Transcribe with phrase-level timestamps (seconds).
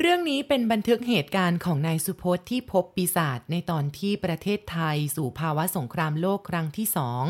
[0.00, 7.24] เรื่องนี้เป็นบันทึกเหตุการณ์ของนายสุพจน์ที่พบปีศาจในตอนที่ประเทศไทยสู่ภาวะสงครามโลกครั้งที่สอง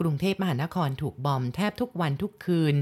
[0.00, 2.74] กรุงเทพมหานครถูกบอมแทบทุกวันทุกคืน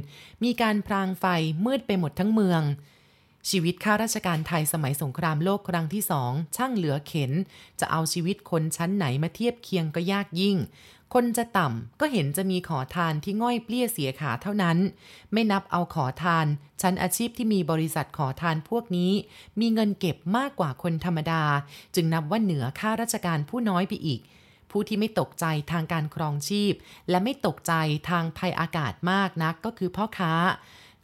[0.44, 1.24] มีการพรางไฟ
[1.64, 2.62] มืดไปหมดทั้งเมือง
[3.50, 7.32] ชีวิตข้าราชการไทยสมัยสงครามโลกครั้งที่สองช่างเหลือเข็น
[7.80, 10.56] จะเอาชีวิตคนชั้นไหนมาเทียบเคียงก็ยากยิ่ง
[11.12, 14.78] คนจะต่ำก็เห็นจะมีขอทานที่ง่อยเปลี้ยเสียขาเท่านั้น
[15.32, 16.46] ไม่นับเอาขอทาน
[16.82, 19.12] ชั้นอาชีพที่มีบริษัทขอทานพวกนี้
[19.60, 21.42] มีเงินเก็บมากกว่าคนธรรมดา
[21.94, 24.20] จึงนับว่าเหนือข้าราชการผู้น้อยไปอีก
[24.70, 26.72] ผู้ที่ไม่ตกใจทางการครองชีพ
[27.10, 27.72] และไม่ตกใจ
[28.10, 30.32] ทางภัยอากาศมากนักก็คือพ่อค้า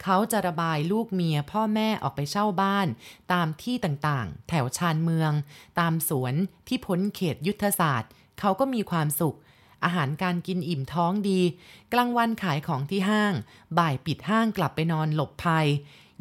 [0.03, 2.87] เขาจะระบายลูกเมียพ่อแม่ออกไปเช่าบ้าน
[3.33, 5.31] ตามที่ต่างๆ แถวชานเมือง
[5.79, 6.33] ตามสวน
[6.67, 9.37] ที่พ้นเขตยุทธศาสตร์ เขาก็มีความสุข
[9.83, 11.41] อาหารการกินอิ่มท้องดี
[11.93, 13.33] กลางวันขายของที่ห้าง
[13.77, 15.67] บ่ายปิดห้างกลับไปนอนหลบภัย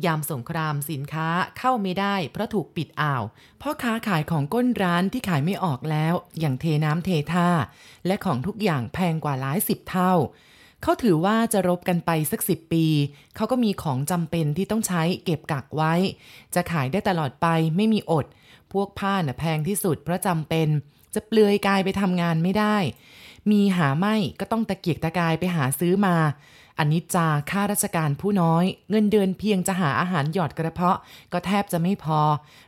[0.06, 3.22] ยามสงครามสินค้าเข้าไม่ได้ เพราะถูกปิดอ่าว
[3.62, 7.48] พ่อค้าขายของก้นร้านที่ขายไม่ออกแล้ว อย่างเทน้ำเทท่า
[8.06, 10.12] และของทุกอย่างแพงกว่าหลายสิบเท่า
[10.82, 12.86] เขาถือว่าจะรบกันไปสักสิบปี
[13.36, 15.94] เขาก็มีของจำเป็นที่ต้องใช้เก็บกักไว้
[16.54, 17.46] จะขายได้ตลอดไป
[17.76, 18.26] ไม่มีอด
[18.72, 20.68] พวกผ้าน่ะแพงที่สุดเพราะจำเป็น
[21.14, 22.76] จะเปลือยกายไปทำงานไม่ได้
[23.50, 26.16] มีหาไม่ก็ต้องตะเกียกตะกายไปหาซื้อมา
[26.78, 30.98] อันนี้จาค่าราชการผู้น้อย เงินเดือนเพียงจะหาอาหารหยอดกระเพาะ
[31.32, 32.20] ก็แทบจะไม่พอ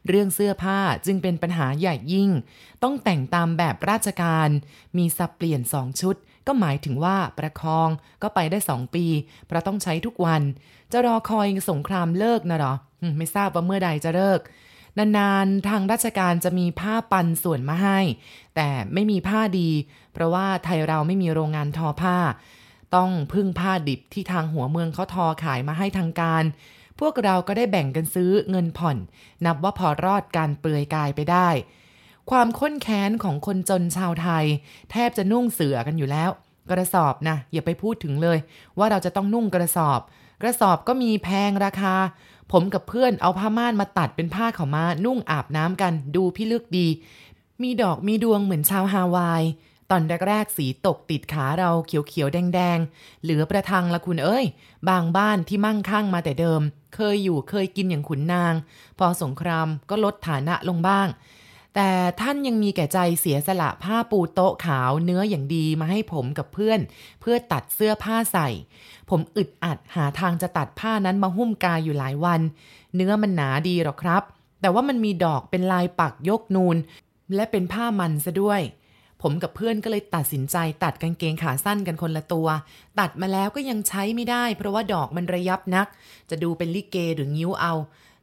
[0.08, 2.30] เรื่องเสื้อผ้าจึงเป็นปัญหาใหญ่ยิ่ง
[2.82, 4.48] ต้องแต่งตามแบบราชการ
[4.96, 7.88] มีสับเปลี่ยนสองชุด ก็หมายถึงว่าประคอง
[8.22, 9.06] ก็ไปได้สองปี
[9.46, 10.42] เพราะต้องใช้ทุกวัน
[10.92, 12.74] จะรอคอยสงครามเลิกนะหรอ
[13.18, 14.40] ไม่ทราบว่าเมื่อใดจะเลิก
[15.18, 17.98] นานๆ ทางราชการจะมีผ้าปันส่วนมาให้
[18.56, 19.70] แต่ไม่มีผ้าดี
[20.12, 22.16] เพราะว่าไทยเราไม่มีโรงงานทอผ้า
[22.94, 26.44] ต้องพึ่งผ้าดิบที่ทางหัวเมืองเขาทอขายมาให้ทางการ
[27.00, 28.96] พวกเราก็ได้แบ่งกันซื้อเงินผ่อน
[29.44, 31.48] นับว่าพอรอดการเปลือยกายไปได้
[32.30, 34.44] ความค้นแค้นของคนจนชาวไทย
[34.90, 36.30] แทบจะนุ่งเสือกันอยู่แล้ว
[36.70, 38.38] กระสอบนะอย่าไปพูดถึงเลย
[38.78, 40.00] ว่าเราจะต้องนุ่งกระสอบ
[40.42, 41.94] กระสอบก็มีแพงราคา
[42.52, 46.86] ผมกับเพื่อนเอาผ้าม่านมาตัดเป็นผ้าขามานุ่งอาบน้ำกันดูพี่เลือกดี
[47.62, 49.42] มีดอกมีดวงเหมือนชาวฮาวาย
[49.90, 54.46] ตอนแรกๆสีตกติดขาเราเขียวๆ แดงๆ เหลือประทังละคุณเอ้ย
[54.88, 56.60] บางบ้านที่มั่งคั่งมาแต่เดิม
[56.94, 58.54] เคยอยู่เคยกินอย่างขุนนาง
[58.98, 61.08] พอสงครามก็ลดฐานะลงบ้าง
[61.74, 66.80] แต่ท่านยังมีแก่ใจเสียสละผ้าปูโต๊ะขาวเนื้ออย่างดีมาให้ผมกับเพื่อน
[67.20, 68.48] เพื่อตัดเสื้อผ้าใส่
[69.10, 72.40] ผมอึดอัดหาทางจะตัดผ้านั้นมาหุ้มกายอยู่หลายวัน
[72.96, 74.22] เนื้อมันหนาดีหรอกครับ
[74.60, 76.76] แต่ว่ามันมีดอกเป็นลายปักยกนูน
[77.34, 78.60] และเป็นผ้ามันซะด้วย
[79.22, 82.48] ผมกับเพื่อนก็เลยตัดสินใจตัดกางเกงขาสั้นกันคนละตัว
[83.00, 85.86] ตัดมาแล้วก็ยังใช้ไม่ได้ เพราะว่าดอกมันระยับนัก
[86.30, 87.74] จะดูเป็นลิเกหรืองิ้วเอา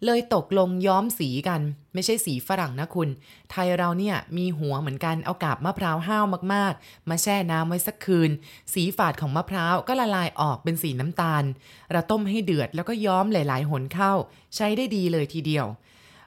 [0.05, 1.61] เลยตกลงย้อมสีกัน
[1.93, 3.09] ไม่ใช่สีฝรั่งนะคุณ
[3.51, 8.31] ไทยเราเนี่ยมีหัวเหมือนกันเอากาบมะพร้าวห้าวมากๆ มาแช่น้ำไว้สักคืน
[8.73, 11.43] สีฝาดของมะพร้าวก็ละลายออกเป็นสีน้ำตาล
[11.91, 14.13] เราต้มให้เดือดแล้วก็ย้อมหลาย ๆ หนเข้า
[14.55, 15.65] ใช้ได้ดีเลยทีเดียว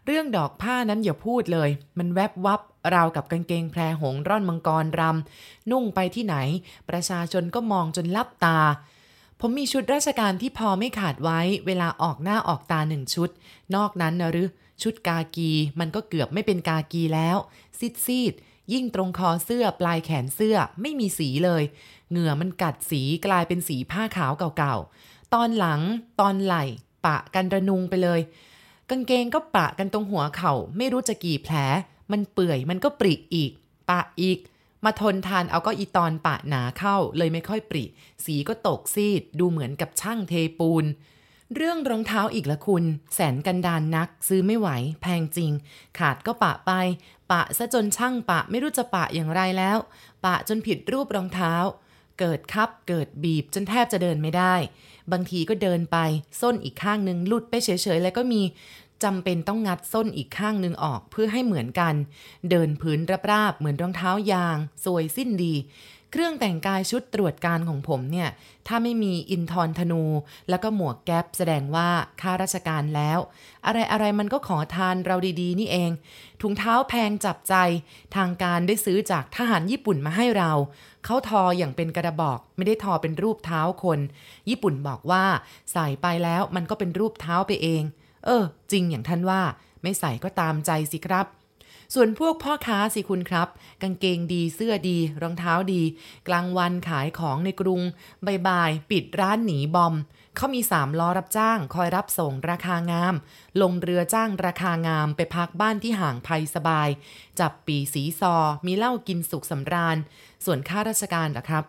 [0.07, 2.61] เรื่องดอกผ้านั้นอย่าพูดเลย มันแวบวับ
[2.95, 6.37] ราวกับกางเกงแพรหงร่อนมังกรรำนุ่งไปที่ไหน
[6.91, 8.59] ประชาชนก็มองจนลับตา
[9.43, 13.31] ผมมีชุดราชการที่พอไม่ขาดไว้เวลาออกหน้าออกตาหนึ่งชุด
[13.75, 14.49] นอกนั้นนะหรือ
[14.83, 17.37] ชุดกากีมันก็เกือบไม่เป็นกากีแล้ว
[17.79, 18.35] ซีดซีด
[18.73, 21.63] ยิ่งตรงคอเสื้อปลายแขนเสื้อไม่มีสีเลย
[22.11, 25.81] เหงื่อมันกัดสีกลายเป็นสีผ้าขาวเก่าๆ ตอนหลัง
[26.21, 26.65] ตอนไหล่
[27.07, 28.21] ปะกันระนุงไปเลย
[28.91, 31.55] กางเกงก็ปะกันตรงหัวเขา่าไม่รู้จะกี่แผล
[32.13, 33.53] มันเปื่อยมันก็ปริอีก
[33.89, 34.39] ปะอีก
[34.85, 37.85] มาทนทานเอาก็อีตอนปะหนาเข้าเลยไม่ค่อยปริ
[38.25, 40.85] สีก็ตกซีด ดูเหมือนกับช่างเทปูน
[41.55, 44.69] เรื่องรองเท้าอีกละคุณ แสนกันดานนัก ซื้อไม่ไหว
[45.03, 45.53] แพงจริง
[45.99, 46.73] ขาดก็ปะไป
[47.31, 49.79] ปะซะจนช่างปะไม่รู้จะปะอย่างไรแล้ว
[50.25, 51.55] ปะจนผิดรูปรองเท้า
[52.19, 54.55] เกิดคับเกิดบีบจนแทบจะเดินไม่ได้
[55.13, 55.99] บางทีก็เดินไป
[56.41, 58.43] ส้นอีกข้างหนึ่งลุดไปเฉยๆ แล้วก็มี
[59.05, 61.95] จำเป็นต้องงัดส้นอีกข้างหนึ่งออกเพื่อให้เหมือนกัน
[62.51, 62.99] เดินพื้น
[63.31, 65.55] ราบๆเหมือนรองเท้ายาง สวยสิ้นดี
[66.13, 68.29] เครื่องแต่งกายชุดตรวจการของผมเนี่ย
[68.67, 70.03] ถ้าไม่มีอินทรธนู
[70.49, 71.89] แล้วก็หมวกแก๊ปแสดงว่า
[72.21, 73.19] ข้าราชการแล้ว
[73.67, 75.91] อะไรอะไรมันก็ขอทานเราดีๆ นี่เอง
[76.41, 77.55] ถุงเท้าแพงจับใจ
[78.17, 80.53] ทางการได้ซื้อจากทหารญี่ปุ่นมาให้เรา
[81.05, 83.99] เขาทออย่างเป็นกระบอก ไม่ได้ทอเป็นรูปเท้าคน
[84.49, 85.25] ญี่ปุ่นบอกว่า
[85.73, 87.83] ใส่ไปแล้วมันก็เป็นรูปเท้าไปเอง
[88.25, 89.43] เออ จริงอย่างท่านว่า
[89.83, 91.27] ไม่ใส่ก็ตามใจสิครับ
[91.95, 93.49] ส่วนพวกพ่อค้าสิคุณครับ
[93.83, 95.83] กางเกงดีเสื้อดี รองเท้าดี
[96.29, 97.81] กลางวันขายของในกรุง
[98.49, 99.95] บ่ายๆปิดร้านหนีบอม
[100.37, 103.15] เขามีสามล้อรับจ้าง คอยรับส่งราคางาม
[103.63, 106.89] ลงเรือจ้างราคางามไปพักบ้านที่ห่างภัยสบาย
[107.41, 108.35] จับปีสีซอ
[108.67, 109.97] มีเหล้ากินสุขสำราญ
[110.45, 111.65] ส่วนข้าราชการนะครับ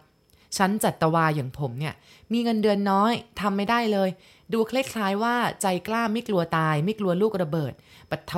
[0.57, 1.93] ชั้นจัตวาอย่างผมเนี่ย
[2.31, 4.09] มีเงินเดือนน้อยทำไม่ได้เลย
[4.53, 7.73] ดูคล้ายๆว่าใจกล้าไม่กลัวตายไม่กลัวลูกระเบิด
[8.09, 8.33] ปัดโท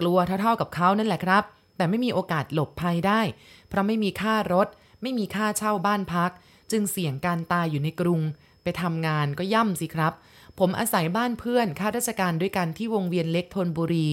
[0.00, 1.44] กลัวเท่าๆกับเขานั่นแหละครับ
[1.76, 3.20] แต่ไม่มีโอกาสหลบภัยได้
[3.68, 4.68] เพราะไม่มีค่ารถ
[5.02, 6.30] ไม่มีค่าเช่าบ้านพัก
[6.70, 8.20] จึงเสี่ยงการตายอยู่ในกรุง
[8.62, 10.12] ไปทำงานก็ย่ำสิครับ
[10.58, 14.08] ผมอาศัยบ้านเพื่อนข้าราชการด้วยกันที่วงเวียนเล็กธนบุรี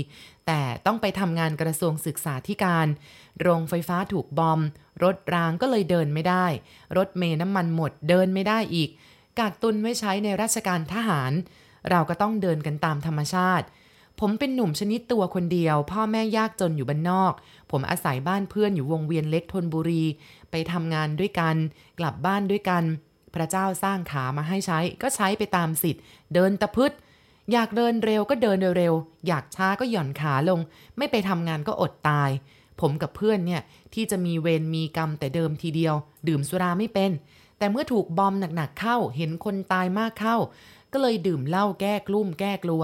[0.48, 2.88] แต่ต้องไปทำงานกระทรวงศึกษาธิการ
[3.41, 4.59] โรงไฟฟ้าถูกบอม
[5.03, 6.45] รถรางก็เลยเดินไม่ได้
[6.98, 8.89] รถเมล์น้ำมันหมดเดินไม่ได้อีก
[9.40, 11.32] กากตุนไว้ใช้ในราชการทหาร
[11.90, 13.66] เราก็ต้องเดินกันตามธรรมชาติ
[14.20, 17.34] ผมเป็นหนุ่มชนิดตัวคนเดียว พ่อแม่ยากจนอยู่บ้านนอก
[17.72, 20.04] ผมอาศัยบ้านเพื่อนอยู่วงเวียนเล็กทนบุรี
[20.52, 21.56] ไปทำงานด้วยกัน
[22.00, 22.84] กลับบ้านด้วยกัน
[23.34, 26.02] พระเจ้าสร้างขามาให้ใช้ก็ใช้ไปตามสิทธิ์
[26.34, 26.92] เดินตะพืด
[27.52, 28.94] อยากเดินเร็วก็เดินเร็ว
[29.28, 30.60] อยากช้าก็หย่อนขาลง
[30.98, 32.30] ไม่ไปทำงานก็อดตาย
[32.82, 33.62] ผมกับเพื่อนเนี่ย
[33.94, 35.96] ที่จะมีเวรมีกรรมแต่เดิมทีเดียว
[36.28, 37.12] ดื่มสุราไม่เป็น
[37.57, 40.38] แต่เมื่อถูกบอมหนักๆเข้า เห็นคนตายมากเข้า
[40.94, 42.84] ก็เลยดื่มเหล้าแก้กลุ้มแก้กลัว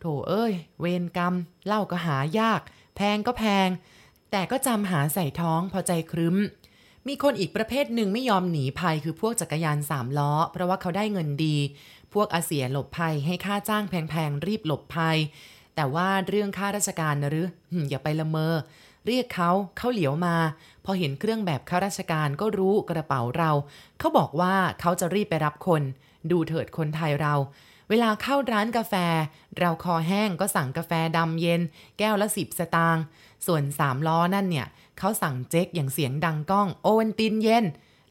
[0.00, 1.34] โถเอ้ย เวรกรรม
[1.66, 2.60] เหล้าก็หายาก
[2.96, 3.68] แพงก็แพง
[4.30, 6.36] แต่ก็จำหาใส่ท้องพอใจครึ้ม
[7.08, 11.56] มีคนอีกประเภทหนึ่งไม่ยอมหนีภัยคือพวกจักรยานสามล้อ เพราะว่าเขาได้เงินดี
[12.14, 15.18] พวกอาเสียหลบภัยให้ค่าจ้างแพงๆรีบหลบภัย
[15.74, 17.48] แต่ว่าเรื่องค่าราชการนะหรือ
[17.90, 18.54] อย่าไปละเมอ
[19.06, 20.36] เรียกเขาเขาเหลียวมา
[20.84, 23.50] พอเห็นเครื่องแบบข้าราชการก็รู้กระเป๋าเรา
[23.98, 25.82] เขาบอกว่าเขาจะรีบไปรับคน
[26.30, 27.34] ดูเถิดคนไทยเรา
[27.88, 28.94] เวลาเข้าร้านกาแฟ
[29.58, 31.60] เราคอแห้งก็สั่งกาแฟดำเย็น
[31.98, 33.04] แก้วละสิบสตางค์
[33.46, 34.66] ส่วนสามล้อนั่นเนี่ย
[34.98, 37.64] เขาสั่งเจ๊กอย่างเสียงดังก้อง โอวันตินเย็น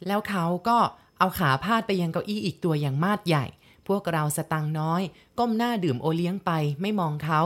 [0.07, 0.77] แล้วเขาก็
[1.19, 3.45] เอาขาพาดไปยังเก้าอี้อีกตัวอย่างมาดใหญ่
[3.87, 5.01] พวกเราสตังน้อย
[5.39, 6.51] ก้มหน้าดื่มโอเลี้ยงไป
[6.81, 7.41] ไม่มองเขา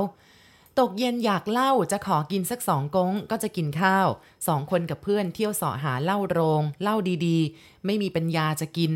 [0.80, 4.08] ตกเย็นอยากเล่าจะขอกินสักสองกงก็จะกินข้าว
[4.48, 8.92] สองคนกับเพื่อนเที่ยวเสาะหาเหล้าโรงเหล้าดีๆ ไม่มีปัญญาจะกิน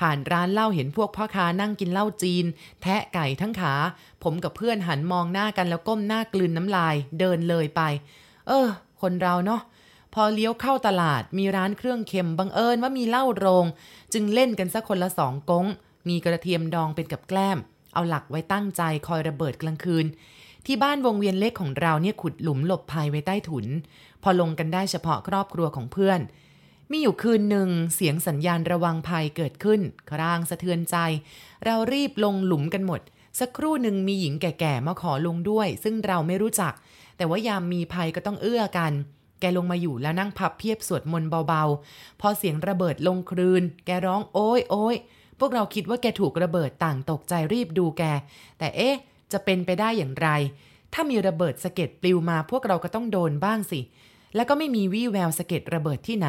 [0.00, 2.44] ผ่านร้านเหล้าเห็นพวกพ่อค้านั่งกินเหล้าจีน
[2.82, 3.74] แทะไก่ทั้งขา
[4.22, 7.80] ผมกับเพื่อนหันมองหน้ากันแล้วก้มหน้ากลืนน้ำลาย เดินเลยไป
[8.48, 8.68] เออ
[9.00, 9.60] คนเราเนาะ
[10.14, 13.66] พอเลี้ยวเข้าตลาดมีร้านเครื่องเค็มบังเอิญว่ามีเหล้าโรง
[14.12, 15.66] จึงเล่นกันสักคนละสองกง
[16.08, 17.58] มีกระเทียมดองเป็นกับแกล้ม
[17.94, 20.06] เอาหลักไว้ตั้งใจคอยระเบิดกลางคืน
[20.66, 23.66] ที่บ้านวงเวียนเล็กของเราเนี่ยขุดหลุมหลบภัยไว้ใต้ถุน
[24.22, 26.20] พอลงกันได้เฉพาะครอบครัวของเพื่อน
[26.90, 29.80] มีอยู่คืนหนึ่งเสียงสัญญาณระวังภัยเกิดขึ้น
[30.10, 30.96] ครางสะเทือนใจ
[31.64, 33.00] เรารีบลงหลุมกันหมด
[33.40, 36.72] สักครู่หนึ่งมีหญิงแก่ๆมาขอลงด้วย ซึ่งเราไม่รู้จัก
[37.16, 38.92] แต่ว่ายามมีภัยก็ต้องเอื้อกัน
[39.40, 44.96] แกลงมาอยู่แล้วนั่งพับเพียบสวดมนต์เบาๆ พอเสียงระเบิดลงคลืน แกร้องโอ้ยโอ้ย
[45.40, 48.02] พวกเราคิดว่าแกถูกระเบิดต่างตกใจรีบดูแก
[48.58, 48.96] แต่เอ๊ะ
[49.32, 50.28] จะเป็นไปได้อย่างไร
[50.92, 53.80] ถ้ามีระเบิดสะเก็ดปลิวมาพวกเราก็ต้องโดนบ้างสิ
[54.34, 56.28] แล้วก็ไม่มีวี่แววสะเก็ดระเบิดที่ไหน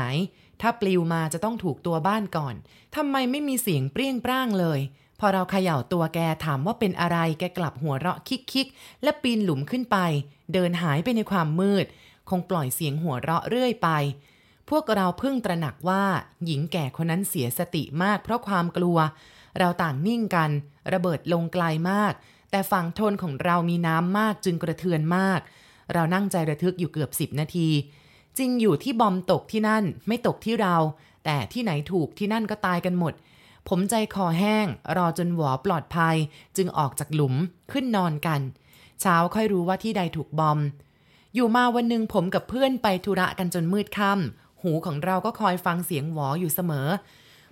[0.61, 2.55] ถ้าปลิวมาจะต้องถูกตัวบ้านก่อน
[2.95, 4.79] ทำไมไม่มีเสียงเปรี้ยงปร้างเลย
[5.19, 8.19] พอเราเขย่าตัวแกถามว่าเป็นอะไรแกกลับหัวเราะ
[8.51, 9.97] คิกๆ และปีนหลุมขึ้นไป
[10.53, 11.85] เดินหายไปในความมืด
[12.29, 13.89] คงปล่อยเสียงหัวเราะเรื่อยไป
[14.69, 16.03] พวกเราเพิ่งตระหนักว่า
[16.45, 18.97] หญิงแก่คนนั้นเสียสติมากเพราะความกลัว
[19.59, 20.49] เราต่างนิ่งกัน
[20.93, 22.13] ระเบิดลงไกลมาก
[22.51, 25.39] แต่ฝั่งทนของเรามีน้ำมากจึงกระเทือนมาก
[25.93, 27.69] เรานั่งใจระทึกอยู่เกือบสิบนาที
[28.37, 30.75] จริงอยู่ที่บอมตกที่นั่นไม่ตกที่เรา
[31.25, 33.13] แต่ที่ไหนถูกที่นั่นก็ตายกันหมด
[33.67, 34.67] ผมใจคอแห้ง
[34.97, 36.15] รอจนหวอปลอดภัย
[36.57, 37.35] จึงออกจากหลุม
[37.71, 38.41] ขึ้นนอนกัน
[39.01, 40.59] เช้าค่อยรู้ว่าที่ใดถูกบอม
[41.33, 46.87] อยู่มาวันหนึ่งผมกับเพื่อนไปธุระกันจนมืดค่ำหูของเราก็คอยฟังเสียงหวออยู่เสมอ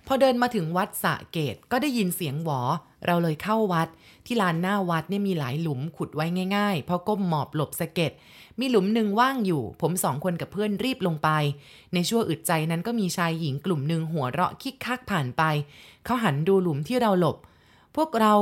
[0.06, 2.60] พอเดินมาถึงวัดสะเกตก็ได้ยินเสียงหวอ
[3.06, 3.88] เราเลยเข้าวัด
[4.26, 6.26] ที่ลานหน้าวัดเนี่ยมีหลายหลุมขุดไว้
[6.56, 8.12] ง่ายๆ พอก้มหมอบหลบสะเก็ด
[8.60, 11.28] มีหลุมหนึ่งว่างอยู่ ผมสองคนกับเพื่อนรีบลงไป
[11.94, 15.42] ในชั่วอึดใจนั้นก็มีชายหญิงกลุ่มหนึ่งหัวเราะคิกคักผ่านไป
[16.04, 17.36] เขาหันดูหลุมที่เราหลบ
[17.96, 18.34] พวกเรา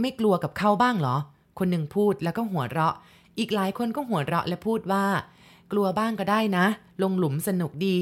[0.00, 1.16] ไม่กลัวกับเขาบ้างเหรอ
[1.58, 2.94] คนหนึ่งพูดแล้วก็หัวเราะ
[3.38, 5.04] อีกหลายคนก็หัวเราะและพูดว่า
[5.72, 6.66] กลัวบ้างก็ได้นะ
[7.02, 7.96] ลงหลุมสนุกดี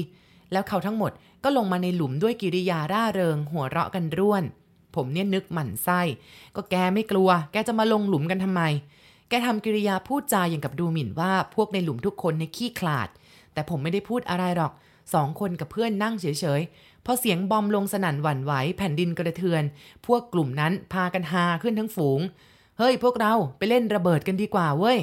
[0.51, 1.11] แล้วเขาทั้งหมด
[1.47, 4.43] ก็ลงมาในหลุมด้วยกิริยาร่าเริง หัวเราะกันร่วน
[4.95, 6.01] ผมเนี่ยนึกหมั่นไส้
[6.55, 8.61] ก็แกไม่กลัว แกจะมาลงหลุมกันทำไม
[9.29, 13.09] แกทำกิริยาพูดจาอย่างกับดูหมิ่นว่าพวกในหลุมทุกคนในขี้ขลาด
[13.53, 14.71] แต่ผมไม่ได้พูดอะไรหรอก
[15.13, 16.25] สองคนกับเพื่อนนั่งเฉ
[16.59, 19.63] ยๆ พอเสียงบอมลงสนั่นหวั่นไหวแผ่นดินกระเทือน
[20.05, 22.19] พวกกลุ่มนั้นพากันฮาขึ้นทั้งฝูง
[22.77, 24.99] เฮ้ยพวกเราไปเล่นระเบิดกันดีกว่าเว้ย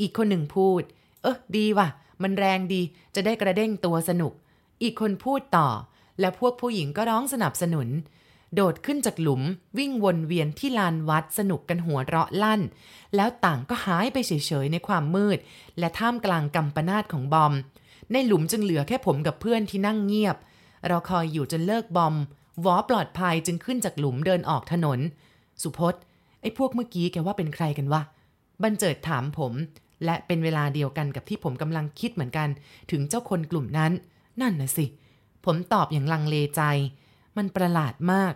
[0.00, 0.82] อีกคนหนึ่งพูด
[1.22, 1.88] เออดีว่ะ
[2.22, 2.82] มันแรงดี
[3.14, 4.32] จะได้กระเด้งตัวสนุก
[4.82, 5.68] อีกคนพูดต่อ
[6.20, 7.88] และพวกผู้หญิงก็ร้องสนับสนุน
[8.54, 9.42] โดดขึ้นจากหลุม
[9.78, 12.60] วิ่งวนเวียนที่ลานวัดสนุกกันหัวเราะลั่น
[13.16, 14.30] แล้วต่างก็หายไปเฉ
[14.64, 15.38] ยๆในความมืด
[15.78, 17.52] และท่ามกลางกำปนาตของบอม
[18.12, 20.36] ในหลุมจึงเหลือแค่ผมกับเพื่อนที่นั่งเงียบ
[20.86, 22.14] เราคอยอยู่จนเลิกบอม
[22.64, 24.98] วอปลอดภัยจึงขึ้นจากหลุมเดินออกถนน
[25.62, 26.02] สุพจน์
[26.40, 28.02] ไอ้พวกเมื่อกี้แกว่าเป็นใครกันวะ
[28.62, 29.52] บันเจิดถามผม
[30.04, 32.48] และเป็นเวลาเดียวกันกับที่ผมกำลังคิดเหมือนกัน
[32.90, 33.92] ถึงเจ้าคนกลุ่มนั้น
[34.40, 34.86] นั่นน่ะสิ
[35.44, 36.62] ผมตอบอย่างลังเลใจ
[37.36, 38.34] มันประหลาดมาก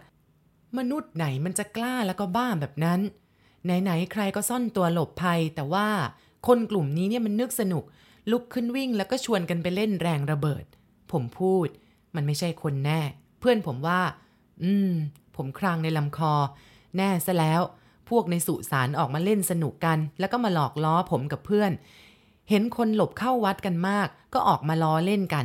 [0.78, 3.00] มนุษย์ไหนมันจะกล้าแล้วก็บ้าแบบนั้น
[3.64, 5.88] ไหนๆใครก็ซ่อนตัวหลบภัย แต่ว่า
[6.46, 7.84] คนกลุ่มนี้เนี่ยมันนึกสนุก
[8.30, 10.64] ลุกขึ้นวิ่งแล้วก็ชวนกันไปเล่นแรงระเบิด
[11.12, 11.68] ผมพูด
[12.14, 13.00] มันไม่ใช่คนแน่
[13.40, 14.00] เพื่อนผมว่า
[14.62, 14.90] อืม
[15.36, 16.34] ผมครางในลำคอ
[16.96, 17.60] แน่ซะแล้ว
[18.08, 21.72] พวกในสุสานออกมาเล่นสนุกกัน แล้วก็มาหลอกล้อผมกับเพื่อน
[22.50, 25.44] เห็นคนหลบเข้าวัดกันมาก ก็ออกมาล้อเล่นกัน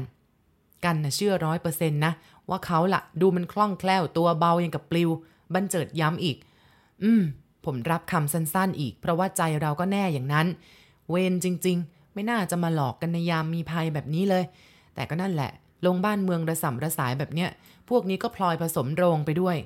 [0.86, 2.14] กันนะเชื่อร้อยเปอร์เซ็นต์นะ
[2.50, 5.10] ว่าเขาละดูมันคล่องแคล่วตัวเบาอย่างกับปลิว
[5.54, 6.38] บันเจิดย้ำอีก
[7.04, 7.24] อืม
[7.66, 10.48] ผมรับคำสั้นๆอีก เพราะว่าใจเราก็แน่อย่างนั้น
[11.10, 14.44] เวรจริง ๆ ไม่น่าจะมาหลอกกันในยามมีภัยแบบนี้เลย
[14.96, 15.52] แต่ก็นั่นแหละ
[15.86, 17.50] ลงบ้านเมืองระสำระสายแบบเนี้ย
[17.90, 19.58] พวกนี้ก็พลอยผสมโรงไปด้วย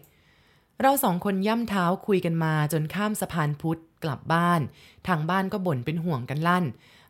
[0.81, 4.61] เราสองคนย่ำเท้าคุยกันมาจนข้ามสะพานพุทธกลับบ้าน
[5.07, 6.65] ทางบ้านก็บ่นเป็นห่วงกันลั่น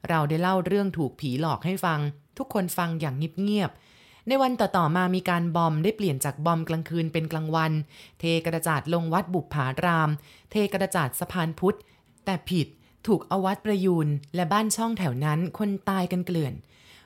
[0.10, 2.00] เราได้เล่าเรื่องถูกผีหลอกให้ฟัง
[2.38, 3.88] ทุกคนฟังอย่างเงียบๆ
[4.28, 7.72] ในวันต่อๆมามีการบอมได้เปลี่ยนจากบอมกลางคืนเป็นกลางวัน
[8.20, 10.10] เทกระจาดลงวัดบุปผาราม
[10.52, 11.78] เทกระจาดสะพานพุทธ
[12.26, 12.68] แต่ผิด
[13.08, 16.54] ถูกอวัดประยูนและบ้านช่องแถวนั้นคนตายกันเกลื่อน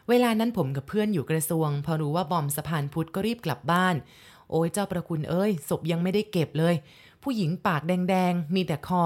[0.10, 3.96] เวลานั้นผมกับเพื่อนอยู่กระทรวง พอรู้ว่าบอมสะพานพุทธก็รีบกลับบ้าน
[4.50, 6.76] โอ้ยเจ้าประคุณเอ้ยศพยังไม่ได้เก็บเลย
[7.24, 9.04] ผู้หญิงปากแดงๆ มีแต่คอ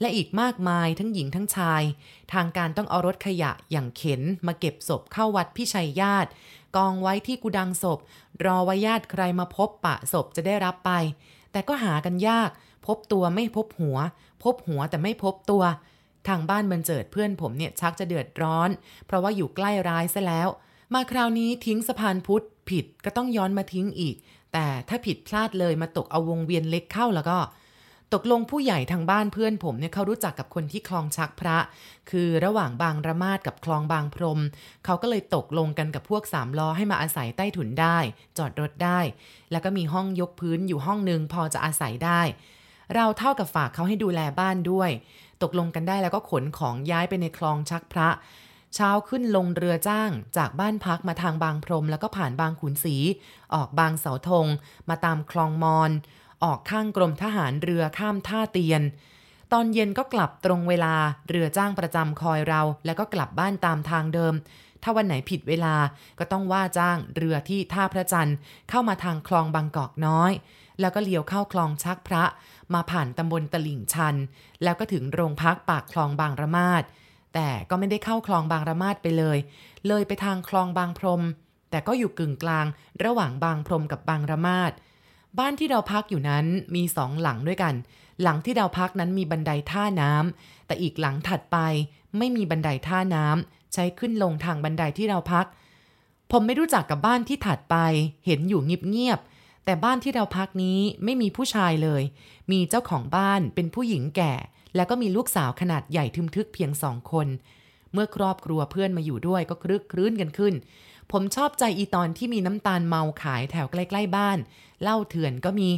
[0.00, 1.82] และอีกมากมายทั้งหญิงทั้งชาย
[2.32, 6.30] ทางการต้องเอารถขยะอย่างเข็นมาเก็บศพเข้าวัดพิชัยญาติ
[6.76, 7.98] กองไว้ที่กุดังศพ
[8.44, 10.90] รอว่าญาติใครมาพบปะศพจะได้รับไป
[11.52, 12.50] แต่ก็หากันยาก
[12.86, 13.98] พบตัวไม่พบหัว
[14.42, 15.62] พบหัวแต่ไม่พบตัว
[16.28, 18.70] ทางบ้านบรรเจิดเพื่อนผมเนี่ยชักจะเดือดร้อน
[19.06, 20.48] เพราะว่าอยู่ใกล้ร้ายซะแล้ว
[20.94, 24.16] มาคราวนี้ทิ้งสะพานพุทธผิดก็ต้องย้อนมาทิ้งอีก
[24.52, 27.38] แต่ถ้าผิดพลาดเลยมาตกเอาวงเวียนเล็กเข้าแล้วก็
[28.14, 31.56] ตกลงผู้ใหญ่ทางบ้านเพื่อนผมเนี่ยเขารู้จักกับคนที่คลองชักพระ
[32.10, 34.40] คือระหว่างบางระมาดกับคลองบางพรม
[34.84, 37.98] เขาก็เลยตกลงกันกับพวกสามล้อให้มาอาศัยใต้ถุนได้
[38.38, 39.00] จอดรถได้
[39.50, 42.20] แล้วก็มีห้องยกพื้นอยู่ห้องหนึ่งพอจะอาศัยได้
[42.94, 44.90] เราเท่ากับฝากเขาให้ดูแลบ้านด้วย
[45.42, 48.08] ตกลงกันได้แล้วก็ขนของย้ายไปในคลองชักพระ
[48.74, 52.96] เช้าขึ้นลงเรือจ้างจากบ้านพักมาทางบางพรม แล้วก็ผ่านบางขุนศรี
[53.54, 54.46] ออกบางเสาธง
[54.88, 55.90] มาตามคลองมอน
[56.44, 58.82] ออกข้างกรมทหารเรือข้ามท่าเตียน
[59.52, 60.94] ตอนเย็นก็กลับตรงเวลา
[61.28, 64.34] เรือจ้างประจำคอยเรา แล้วก็กลับบ้านตามทางเดิม
[64.82, 65.74] ถ้าวันไหนผิดเวลา
[66.18, 68.36] ก็ต้องว่าจ้างเรือที่ท่าพระจันทร์
[68.70, 70.32] เข้ามาทางคลองบางกอกน้อย
[70.80, 72.24] แล้วก็เลี้ยวเข้าคลองชักพระ
[72.74, 74.16] มาผ่านตำบลตลิ่งชัน
[74.62, 76.82] แล้วก็ถึงโรงพักปากคลองบางระมาด
[77.34, 79.38] แต่ก็ไม่ได้เข้าคลองบางระมาดไปเลย
[79.88, 81.22] เลยไปทางคลองบางพรม
[81.70, 82.66] แต่ก็อยู่กึ่งกลาง
[83.04, 84.72] ระหว่างบางพรมกับบางระมาด
[85.38, 87.74] บ้านที่เราพักอยู่นั้นมีสองหลังด้วยกัน
[88.22, 91.58] หลังที่เราพักนั้นมีบันไดท่าน้ำแต่อีกหลังถัดไป
[92.18, 95.46] ไม่มีบันไดท่าน้ำใช้ขึ้นลงทางบันไดที่เราพัก
[96.30, 97.76] ผมไม่รู้จักกับบ้านที่ถัดไป
[98.26, 102.02] เห็นอยู่เงียบๆแต่บ้านที่เราพักนี้ไม่มีผู้ชายเลย
[102.52, 104.32] มีเจ้าของบ้านเป็นผู้หญิงแก่
[104.76, 107.28] แล้วก็มีลูกสาวขนาดใหญ่ทึมทึกเพียงสองคน
[107.92, 110.54] เมื่อครอบครัวเพื่อนมาอยู่ด้วยก็ครึกครื้นกันขึ้น
[111.12, 114.38] ผมชอบใจอีตอนที่มีน้ำตาลเมาขายแถวใกล้ๆบ้าน
[114.82, 115.68] เหล้าเถื่อนก็มี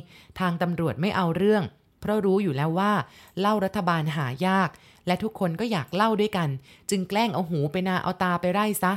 [0.40, 1.62] ทางตำรวจไม่เอาเรื่อง
[2.00, 2.92] เพราะรู้อยู่แล้วว่า
[3.40, 4.70] เหล้ารัฐบาลหายาก
[5.06, 6.48] และทุกคนก็อยากเล่าด้วยกัน
[6.90, 8.92] จึงแกล้งเอาหูไปนาเอาตาไปไร่ซะ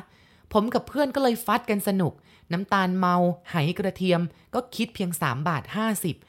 [0.53, 2.13] ผมกับเพื่อนก็เลยฟัดกันสนุก
[2.53, 3.15] น้ำตาลเมา
[3.51, 4.21] ไหกระเทียม
[4.53, 5.63] ก็คิดเพียง3บาท
[5.99, 6.24] 50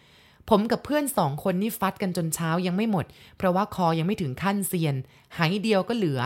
[0.51, 3.05] ผมกับเพื่อนสองคนนี่ฟัดกันจนเช้ายังไม่หมด
[3.37, 4.95] เพราะว่าคอยังไม่ถึงขั้นเซียน
[5.35, 6.21] ไหเดียวก็เหลือ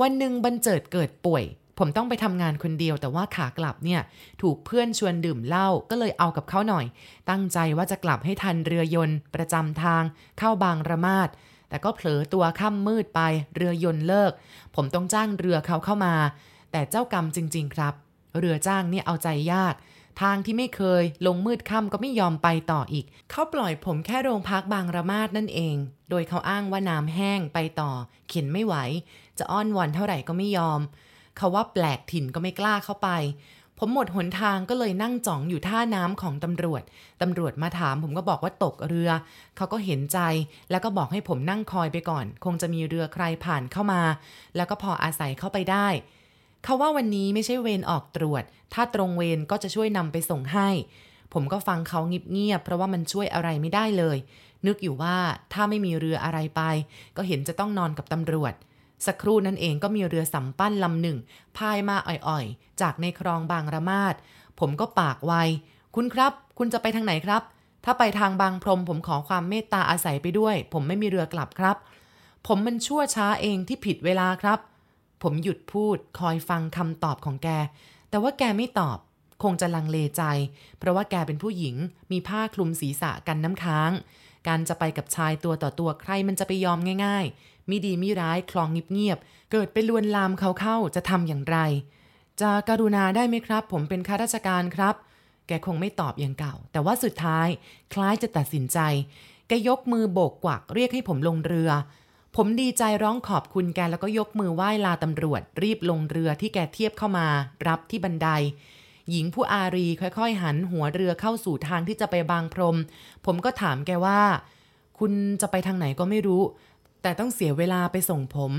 [0.00, 1.44] วันหนึ่งบันเจิดเกิดป่วย
[1.78, 4.00] ผมต้องไปทำงานคนเดียว แต่ว่าขากลับเนี่ย
[4.42, 6.84] ถูกเพื่อนชวนดื่มเหล้าก็เลยเอากับเขาหน่อย
[7.30, 10.02] ตั้งใจว่าจะกลับให้ทันเรือยนต์ประจำทาง
[10.38, 11.28] เข้าบางระมาด
[11.68, 13.20] แต่ก็เผลอตัวค่ำมืดไป
[13.54, 14.32] เรือยนต์เลิก
[14.74, 16.14] ผมต้องจ้างเรือเขาเข้ามา
[16.72, 17.94] แต่เจ้ากรรมจริง ๆ ครับ
[18.38, 19.74] เรือจ้างเนี่ยเอาใจยาก
[20.20, 25.76] ทางที่ไม่เคย ลงมืดค่ำก็ไม่ยอมไปต่ออีก เขาปล่อยผมแค่โรงพักบางระมาดนั่นเอง
[26.10, 27.90] โดยเขาอ้างว่าน้ำแห้งไปต่อ
[28.28, 28.74] เข็นไม่ไหว
[29.38, 30.80] จะอ้อนวอนเท่าไหร่ก็ไม่ยอม
[31.36, 33.08] เขาว่าแปลกถิ่นก็ไม่กล้าเข้าไป
[33.78, 36.82] ผมหมดหนทางก็เลยนั่งจ่องอยู่ท่าน้ำของตำรวจ
[37.22, 39.10] ตำรวจมาถามผมก็บอกว่าตกเรือ
[39.56, 40.18] เขาก็เห็นใจ
[40.70, 44.02] แล้วก็บอกให้ผมนั่งคอยไปก่อน คงจะมีเรือใครผ่านเข้ามา
[44.56, 45.88] แล้วก็พออาศัยเข้าไปได้
[46.66, 48.42] เขาว่าวันนี้ไม่ใช่เวรออกตรวจ
[48.74, 50.68] ถ้าตรงเวรก็จะช่วยนำไปส่งให้
[51.32, 54.18] ผมก็ฟังเขาเงียบๆเพราะว่ามันช่วยอะไรไม่ได้เลย
[54.66, 55.16] นึกอยู่ว่า
[55.52, 56.62] ถ้าไม่มีเรืออะไรไป
[57.16, 58.54] ก็เห็นจะต้องนอนกับตำรวจ
[59.06, 61.18] สักครู่นั้นเองก็มีเรือสำปั้นลำหนึ่ง
[61.56, 64.14] พายมาอ่อยๆ จากในคลองบางระมาด
[64.60, 65.32] ผมก็ปากไว
[65.94, 67.42] คุณครับ คุณจะไปทางไหนครับ
[67.84, 71.76] ถ้าไปทางบางพรม ผมขอความเมตตาอาศัยไปด้วย ผมไม่มีเรือ กลับครับ
[72.46, 74.58] ผมมันชั่วช้าเองที่ผิดเวลาครับ
[75.22, 77.48] ผมหยุดพูดคอยฟังคำตอบของแก
[78.10, 78.98] แต่ว่าแกไม่ตอบ
[79.42, 80.22] คงจะลังเลใจ
[80.78, 81.76] เพราะว่าแกเป็นผู้หญิง
[82.12, 83.90] มีผ้าคลุมศีรษะกันน้ำค้าง
[84.48, 91.58] การจะไปกับชายตัวต่อตัวใครมันจะไปยอมง่าย ๆ มิดีมิร้ายคลองเงียบๆ เกิดไปลวนลามเขาเข้าจะทำอย่างไร
[92.40, 94.94] จะกรุณาได้ไหมครับ ผมเป็นข้าราชการครับ
[95.46, 97.48] แกคงไม่ตอบอย่างเก่า แต่ว่าสุดท้าย
[97.94, 98.78] คล้ายจะตัดสินใจ
[99.48, 101.70] แกยกมือโบกกวักเรียกให้ผมลงเรือ
[102.40, 107.26] ผมดีใจร้องขอบคุณแกแล้วก็ยกมือไหว้ลาตำรวจ รีบลงเรือที่แกเทียบเข้ามา
[107.68, 108.28] รับที่บันได
[109.10, 112.76] หญิงผู้อารีค่อยๆ หันหัวเรือเข้าสู่ทางที่จะไปบางพรม
[113.26, 114.20] ผมก็ถามแกว่า
[114.98, 116.42] คุณจะไปทางไหนก็ไม่รู้
[117.02, 118.52] แต่ต้องเสียเวลาไปส่งผม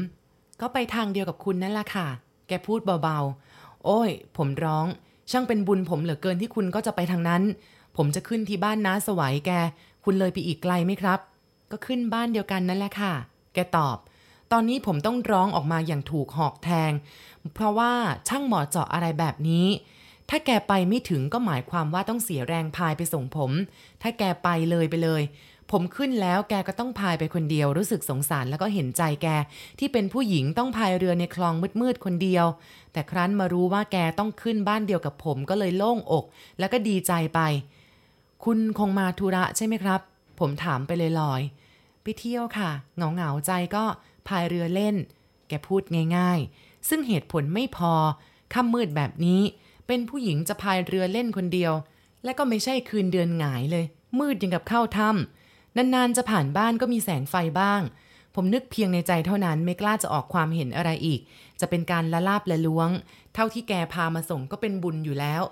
[0.61, 2.07] ก็ไปทางเดียวกับคุณนั่นแหละค่ะ
[2.47, 4.85] แกพูดเบาๆ โอ้ย ผมร้อง
[5.31, 7.43] ช่างเป็นบุญผมเหลือเกินที่คุณก็จะไปทางนั้น
[7.97, 9.51] ผมจะขึ้นที่บ้านน้าสวัยแก
[10.03, 11.19] คุณเลยไปอีกไกลไหมครับ
[11.71, 13.13] ก็ขึ้นบ้านเดียวกันนั่นแหละค่ะ
[13.57, 13.97] แกตอบ
[14.51, 16.91] ตอนนี้ผมต้องร้องออกมาอย่างถูกหอกแทง
[17.53, 17.91] เพราะว่า
[18.27, 19.67] ช่างหมอเจาะอะไรแบบนี้
[20.29, 23.51] ถ้าแกไปไม่ถึงก็หมายความว่าต้องเสียแรงพายไปส่งผม
[24.01, 25.23] ถ้าแกไปเลยไปเลย
[25.71, 29.27] ผมขึ้นแล้วแกก็ต้องพายไปคนเดียวรู้สึกสงสารแล้วก็เห็นใจแก
[29.79, 32.45] ที่เป็นผู้หญิงต้องพายเรือในคลองมืดๆคนเดียว
[32.91, 36.25] แต่ครั้นมารู้ว่าแกต้องขึ้นบ้านเดียวกับผมก็เลยโล่งอก
[36.59, 37.39] แล้วก็ดีใจไป
[38.43, 40.01] คุณคงมาธุระใช่ไหมครับ
[40.39, 41.66] ผมถามไปเลยลอยๆ
[42.07, 43.85] ไปเที่ยวค่ะเหงาเหงาใจก็
[44.27, 44.95] พายเรือเล่น
[45.47, 45.81] แกพูด
[46.17, 47.93] ง่ายๆ ซึ่งเหตุผลไม่พอ
[48.53, 49.41] ค่ำมืดแบบนี้
[49.87, 51.73] เป็นผู้หญิงจะพายเรือเล่นคนเดียว
[52.23, 53.85] และก็ไม่ใช่คืนเดือนหงายเลย
[54.19, 57.81] มืดยังกับเข้าถ้ำนานๆจะผ่านบ้านก็มีแสงไฟบ้าง
[58.35, 61.19] ผมนึกเพียงในใจเท่านั้นไม่กล้าจะออกความเห็นอะไรอีก
[61.59, 62.89] จะเป็นการละลาบละล้วง
[63.33, 65.43] เท่าที่แกพามาส่งก็เป็นบุญอยู่แล้ว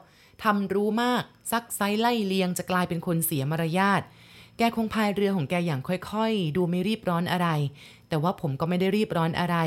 [0.44, 4.02] ทำรู้มากซักไซไล่เลียงจะกลายเป็นคนเสียมารยาท
[4.58, 7.48] แกคงพายเรือของแกอย่างค่อยๆ ดูไม่รีบร้อนอะไร
[8.10, 9.58] แต่ว่าผมก็ไม่ได้รีบร้อนอะไร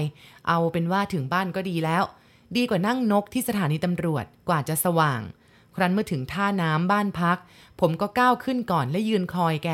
[0.48, 2.02] เอาเป็นว่าถึงบ้านก็ดีแล้ว
[2.56, 5.20] ดีกว่านั่งนกที่สถานีตำรวจกว่าจะสว่าง
[5.76, 7.38] ครั้นเมื่อถึงท่าน้ำบ้านพัก
[7.80, 9.68] ผมก็ก้าวขึ้นก่อนและยืนคอยแก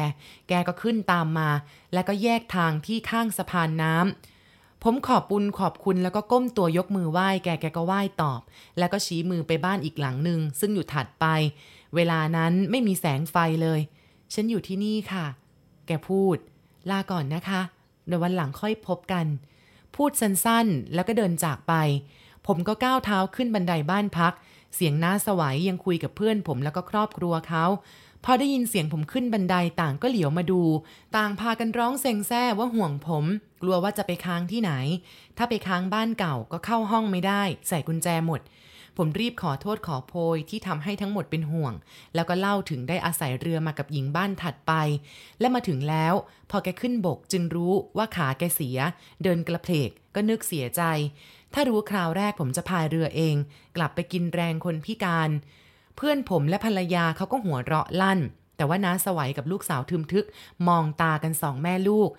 [0.49, 1.51] แกก็ขึ้นตามมา
[1.93, 8.41] แล้วก็แยกทางที่ข้างสะพานน้ำผมขอบุญขอบคุณแล้วก็ก้มตัวยกมือไหว้แกแกก็ไหว้ตอบ
[8.79, 11.27] แล้วก็ชี้มือไปบ้านอีกหลังหนึ่งซึ่งอยู่ถัดไป
[11.95, 13.81] เวลานั้นไม่มีแสงไฟเลย
[14.33, 15.27] ฉันอยู่ที่นี่ค่ะ
[15.87, 16.37] แกพูด
[16.91, 17.61] ลาก่อนนะคะ
[18.07, 19.27] เดี๋ยววันหลังค่อยพบกัน
[19.97, 21.75] พูดสั้นๆ แล้วก็เดินจากไป
[22.47, 24.33] ผมก็ก้าวเท้าขึ้นบันไดบ้านพัก
[24.75, 27.65] เสียงน้าสวัยยังคุยกับเพื่อนผมแล้วก็ครอบครัวเขา
[28.25, 30.63] พอได้ยินเสียงผมขึ้นบันไดต่างก็เหลียวมาดู
[31.17, 33.25] ต่างพากันร้องเซ็งแซ่ว่าห่วงผม
[33.63, 34.73] กลัวว่าจะไปค้างที่ไหน
[35.37, 38.41] ถ้าไปค้างบ้านเก่าก็เข้าห้องไม่ได้ ใส่กุญแจหมด
[38.97, 41.73] ผมรีบขอโทษขอโพยที่ทำให้ทั้งหมดเป็นห่วง
[42.15, 44.73] แล้วก็เล่าถึงได้อาศัยเรือมากับหญิงบ้านถัดไป
[45.41, 46.15] และมาถึงแล้ว
[46.51, 48.79] พอแกขึ้นบกจึงรู้ว่าขาแกเสีย
[49.23, 50.83] เดินกระเพลกก็นึกเสียใจ
[51.55, 53.37] ถ้ารู้คราวแรกผมจะพายเรือเอง
[53.77, 55.31] กลับไปกินแรงคนพิการ
[55.97, 58.21] เพื่อนผมและภรรยาเขาก็หัวเราะลั่น
[58.57, 60.27] แต่ว่าน้าสวัยกับลูกสาวทึมทึก
[60.69, 62.11] มองตากันสองแม่ลูก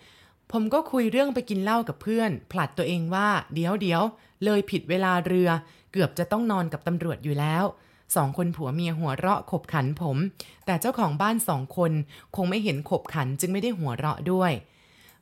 [0.51, 4.03] ผมก็คุยเรื่องไปกินเหล้ากับเพื่อน ผลัดตัวเองว่า เดี๋ยวเดี๋ยว
[4.45, 5.49] เลยผิดเวลาเรือ
[5.95, 7.63] เกือบจะต้องนอนกับตำรวจอยู่แล้ว
[8.15, 10.17] สองคนผัวเมียหัวเราะขบขันผม
[10.65, 11.91] แต่เจ้าของบ้านสองคน
[12.35, 14.51] คงไม่เห็นขบขันจึงไม่ได้หัวเราะด้วย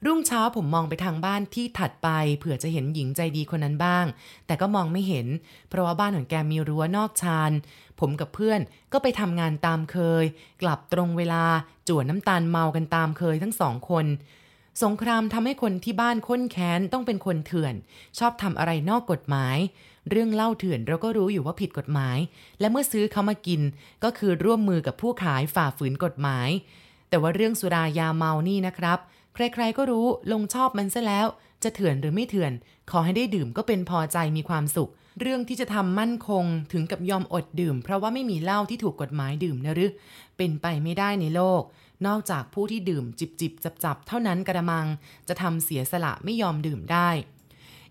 [0.05, 2.09] รุ่งเช้าผมมองไปทางบ้านที่ถัดไป
[2.39, 4.05] เผื่อจะเห็นหญิงใจดีคนนั้นบ้าง
[4.45, 5.27] แต่ก็มองไม่เห็น
[5.69, 7.51] เพราะว่าบ้านของแกมีรั้วนอกชาน
[7.99, 8.59] ผมกับเพื่อน
[8.93, 10.25] ก็ไปทำงานตามเคย
[10.61, 11.43] กลับตรงเวลา
[11.87, 14.05] จ่วน้ำตาลเมากันตามเคยทั้งสองคน
[14.83, 17.75] สงครามทำให้คนที่บ้านค้นแค้นต้องเป็นคนเถื่อน
[18.19, 19.57] ชอบทำอะไรนอกกฎหมาย
[20.09, 22.17] เรื่องเหล้าเถื่อนเราก็รู้อยู่ว่าผิดกฎหมาย
[22.59, 23.61] และเมื่อซื้อเขามากิน
[24.03, 26.49] ก็คือร่วมมือกับผู้ขายฝ่าฝืนกฎหมาย
[27.09, 28.99] แต่ว่าเรื่องสุรายาเมานี่นะครับ
[29.33, 31.27] ใครๆก็รู้ลงชอบมันซะแล้ว
[31.63, 32.51] จะเถื่อนหรือไม่เถื่อน
[32.91, 39.91] ขอให้ได้ดื่มก็เป็นพอใจมีความสุข เรื่องที่จะทำมั่นคงถึงกับยอมอดดื่ม เพราะว่าไม่มีเหล้าที่ถูกกฎหมายดื่มนะหรือ
[40.37, 41.61] เป็นไปไม่ได้ในโลก
[42.07, 44.85] นอกจากผู้ที่ดื่มจิบจิบจับจับๆเท่านั้นกระมัง
[45.27, 47.09] จะทำเสียสละไม่ยอมดื่มได้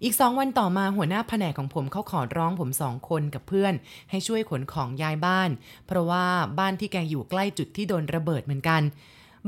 [0.04, 3.74] อีกสองวันต่อมาหัวหน้าแผนกของผมเขาขอร้องผมสองคนกับเพื่อน
[4.10, 5.50] ให้ช่วยขนของย้ายบ้าน
[5.86, 6.26] เพราะว่า
[6.58, 8.82] บ้านที่แกอยู่ใกล้จุดที่โดนระเบิดเหมือนกัน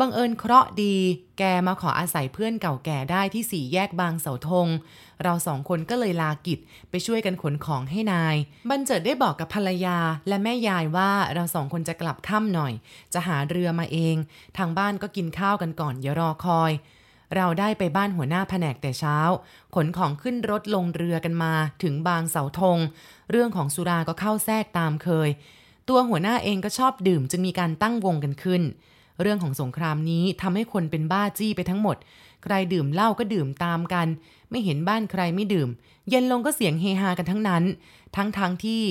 [0.01, 0.95] บังเอิญเคราะห์ดี
[1.39, 4.69] แกมาขออาศัยเพื่อนเก่าแก่ได้ที่สี่แยกบางเสาธง
[5.23, 6.59] เราสองคนก็เลยลากิจ
[6.91, 8.37] ไปช่วยกันขนของให้นาย
[8.71, 12.73] บันเจิดได้บอกกับภรรยาและแม่ยายว่าเราสองคนจะกลับค่ำหน่อย
[13.15, 14.17] จะหาเรือมาเอง
[14.59, 16.73] ทางบ้านก็กินข้าวกันก่อนอย่ารอคอย
[17.35, 19.19] เราได้ไปบ้านหัวหน้าแผนกแต่เช้า
[19.75, 22.79] ขนของขึ้นรถลงเรือกันมาถึงบางเสาธง
[23.31, 25.29] เรื่องของสุราก็เข้าแทรกตามเคย
[25.89, 28.63] ตัวหัวหน้าเองก็ชอบดื่มจึงมีการตั้งวงกันขึ้น
[29.21, 31.97] เรื่องของสงครามนี้ทำให้คนเป็นบ้าจี้ไปทั้งหมด
[32.43, 34.07] ใครดื่มเหล้าก็ดื่มตามกัน
[34.51, 35.69] ไม่เห็นบ้านใครไม่ดื่ม
[36.11, 37.65] เย็นลงก็เสียงเฮฮากันทั้งนั้น
[38.17, 38.83] ทั้งทางที่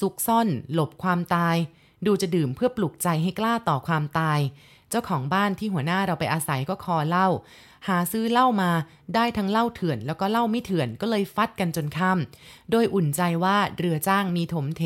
[0.00, 1.56] ซุกซ่อน หลบความตาย
[2.06, 4.38] ดูจะดื่มเพื่อปลุกใจให้กล้าต่อความตาย
[4.90, 7.28] เจ้าของบ้านที่หัวหน้าเราไปอาศัยก็คอเหล้า
[7.88, 8.70] หาซื้อเหล้ามา
[9.14, 14.82] ได้ทั้งเหล้าเถื่อน แล้วก็เหล้าไม่เถื่อนก็เลยฟัดกันจนค่ำโดยอุ่นใจว่าเรือจ้างมีถมเถ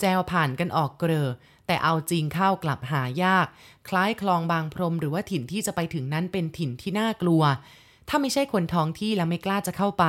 [0.00, 1.28] แจวผ่านกันออกเกลอ
[1.66, 3.46] แต่เอาจริงเข้ากลับหายาก
[3.88, 7.42] คล้ายคลองบางพรมหรือว่าถิ่นที่จะไปถึงนั้นเป็นถิ่นที่น่ากลัว
[8.08, 10.04] ถ้าไม่ใช่คนท้องที่แล้วไม่กล้าจะเข้าไป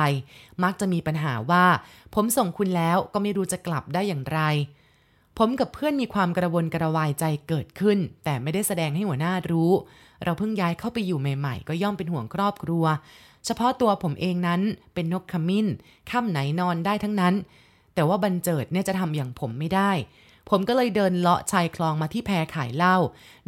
[0.64, 1.66] มักจะมีปัญหาว่า
[2.14, 4.40] ผมส่งคุณแล้วก็ไม่รู้จะกลับได้อย่างไร
[5.38, 9.72] ผมกับเพื่อนมีความกระวนกระวายใจเกิดขึ้น แต่ไม่ได้แสดงให้หัวหน้ารู้
[10.24, 12.84] เราเพิ่งย้ายเข้าไปอยู่ใหม่ๆ ก็ย่อมเป็นห่วงครอบครัว
[13.44, 14.60] เฉพาะตัวผมเองนั้น
[14.94, 15.66] เป็นนกขมิ้น
[16.10, 17.34] ค่ำไหนนอนได้ทั้งนั้น
[17.94, 19.90] แต่ว่าบันเจิดเนี่ยจะทำอย่างผมไม่ได้
[20.50, 22.96] ผมก็เลยเดินเลาะชายคลองมาที่แพขายเหล้า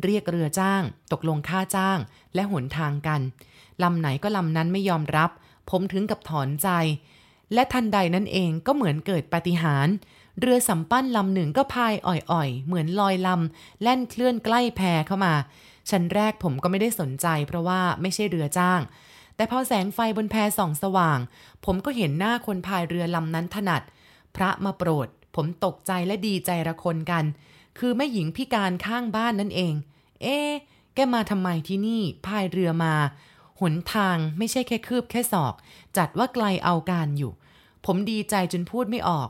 [0.03, 0.83] เรียกเรือจ้าง
[1.13, 1.99] ตกลงค่าจ้าง
[2.35, 3.21] และหนทางกัน
[3.83, 5.31] ลำไหนก็ลำนั้นไม่ยอมรับ
[5.71, 6.69] ผมถึงกับถอนใจ
[7.55, 9.95] และทันใดนั้นเองก็เหมือนเกิดปาฏิหาริย์
[10.41, 15.35] เรือสำปั้นลำหนึ่งก็พายอ่อยๆ เหมือนลอยลำ แล่นเคลื่อนใกล้แพเข้ามา
[15.91, 18.81] ชั้นแรกผมก็ไม่ได้สนใจ เพราะว่าไม่ใช่เรือจ้าง
[19.37, 21.19] แต่พอแสงไฟบนแพส่องสว่าง
[21.65, 23.83] ผมก็เห็นหน้าคนพายเรือลำนั้นถนัด
[24.37, 27.25] พระมาโปรด ผมตกใจและดีใจระคนกัน
[27.79, 29.75] คือแม่หญิงพิการข้างบ้านนั่นเอง
[30.23, 30.39] เอ๊
[30.95, 32.95] แกมาทำไมที่นี่พายเรือมา
[33.61, 35.55] หนทางไม่ใช่แค่คืบแค่ศอก
[35.97, 37.33] จัดว่าไกลเอาการอยู่
[37.87, 39.29] ผมดีใจจนพูดไม่ออก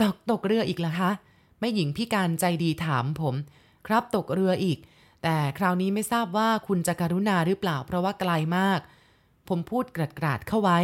[0.00, 1.10] ตกตกเรืออีกเหรอคะ
[1.58, 3.34] แม่หญิงพิการใจดีถามผม
[3.86, 4.78] ครับตกเรืออีก
[5.26, 8.80] แต่คราวนี้ไม่ทราบว่าคุณจะการุณาหรือเปล่า เพราะว่าไกลมาก
[9.48, 10.78] ผมพูดกระดกราดเข้าไว้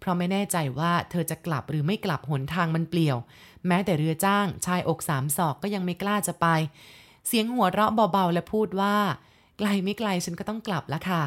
[0.00, 3.16] เพราะไม่แน่ใจว่าเธอจะกลับหรือไม่กลับหนทางมันเปลี่ยว
[3.66, 6.46] แม้แต่เรือจ้างชายอกสามศอกก็ยังไม่กล้าจะไป
[7.26, 8.94] เสียงหัวเราะเบาๆและพูดว่า
[9.58, 11.22] ไกลไม่ไกลฉันก็ต้องกลับล้วค่ะ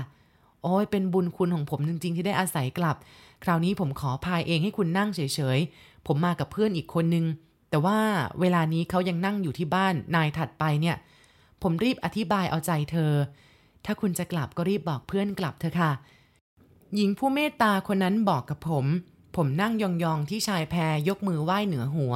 [0.64, 2.96] โอ้ยเป็นบุญคุณของผมจริงๆ ที่ได้อาศัยกลับ
[3.44, 5.22] คราวนี้ผมขอพายเองให้คุณนั่งเฉ
[5.58, 7.26] ยๆ ผมมากับเพื่อนอีกคนนึง
[7.70, 8.00] แต่ว่า
[8.40, 10.96] เวลานี้เขายังนั่งอยู่ที่บ้านนายถัดไปเนี่ย
[11.62, 13.14] ผมรีบอธิบายเอาใจเธอ
[13.86, 15.92] ถ้าคุณจะกลับก็รีบบอกเพื่อนกลับเธอค่ะ
[16.96, 18.86] หญิงผู้เมตตาคนนั้นบอกกับผม
[19.36, 20.76] ผมนั่งยองๆที่ชายแพ
[21.08, 22.14] ยกมือไหว้เหนือหัว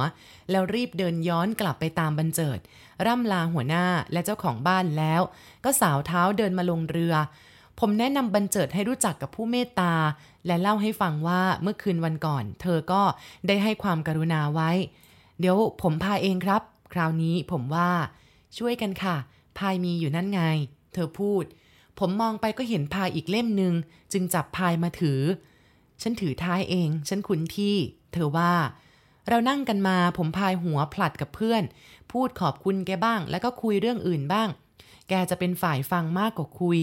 [0.50, 2.58] แล้วรีบเดินย้อนกลับไปตามบันเจิด
[3.06, 5.22] ร่ำลาหัวหน้าและเจ้าของบ้านแล้ว
[5.64, 7.14] ก็สาวเท้าเดินมาลงเรือ
[7.80, 9.94] ผมแนะนำบันเจิดให้รู้จักกับผู้เมตตา
[10.46, 13.02] และเล่าให้ฟังว่าเมื่อคืนวันก่อน เธอก็
[13.46, 14.70] ได้ให้ความกรุณาไว้
[15.40, 17.90] เดี๋ยวผมพาเองครับ คราวนี้ผมว่า
[18.58, 19.16] ช่วยกันค่ะ
[19.58, 20.40] พายมีอยู่นั่นไง
[20.92, 21.44] เธอพูด
[21.98, 23.74] ผมมองไปก็เห็นพายอีกเล่มหนึ่ง
[24.12, 25.20] จึงจับพายมาถือ
[26.02, 27.76] ฉันถือท้ายเอง ฉันคุ้นที่
[28.12, 28.54] เธอว่า
[29.28, 31.62] เรานั่งกันมาผมพายหัวผลัดกับเพื่อน
[32.12, 34.48] พูดขอบคุณแกบ้าง แล้วก็คุยเรื่องอื่นบ้าง
[35.08, 36.78] แกจะเป็นฝ่ายฟังมากกว่าคุย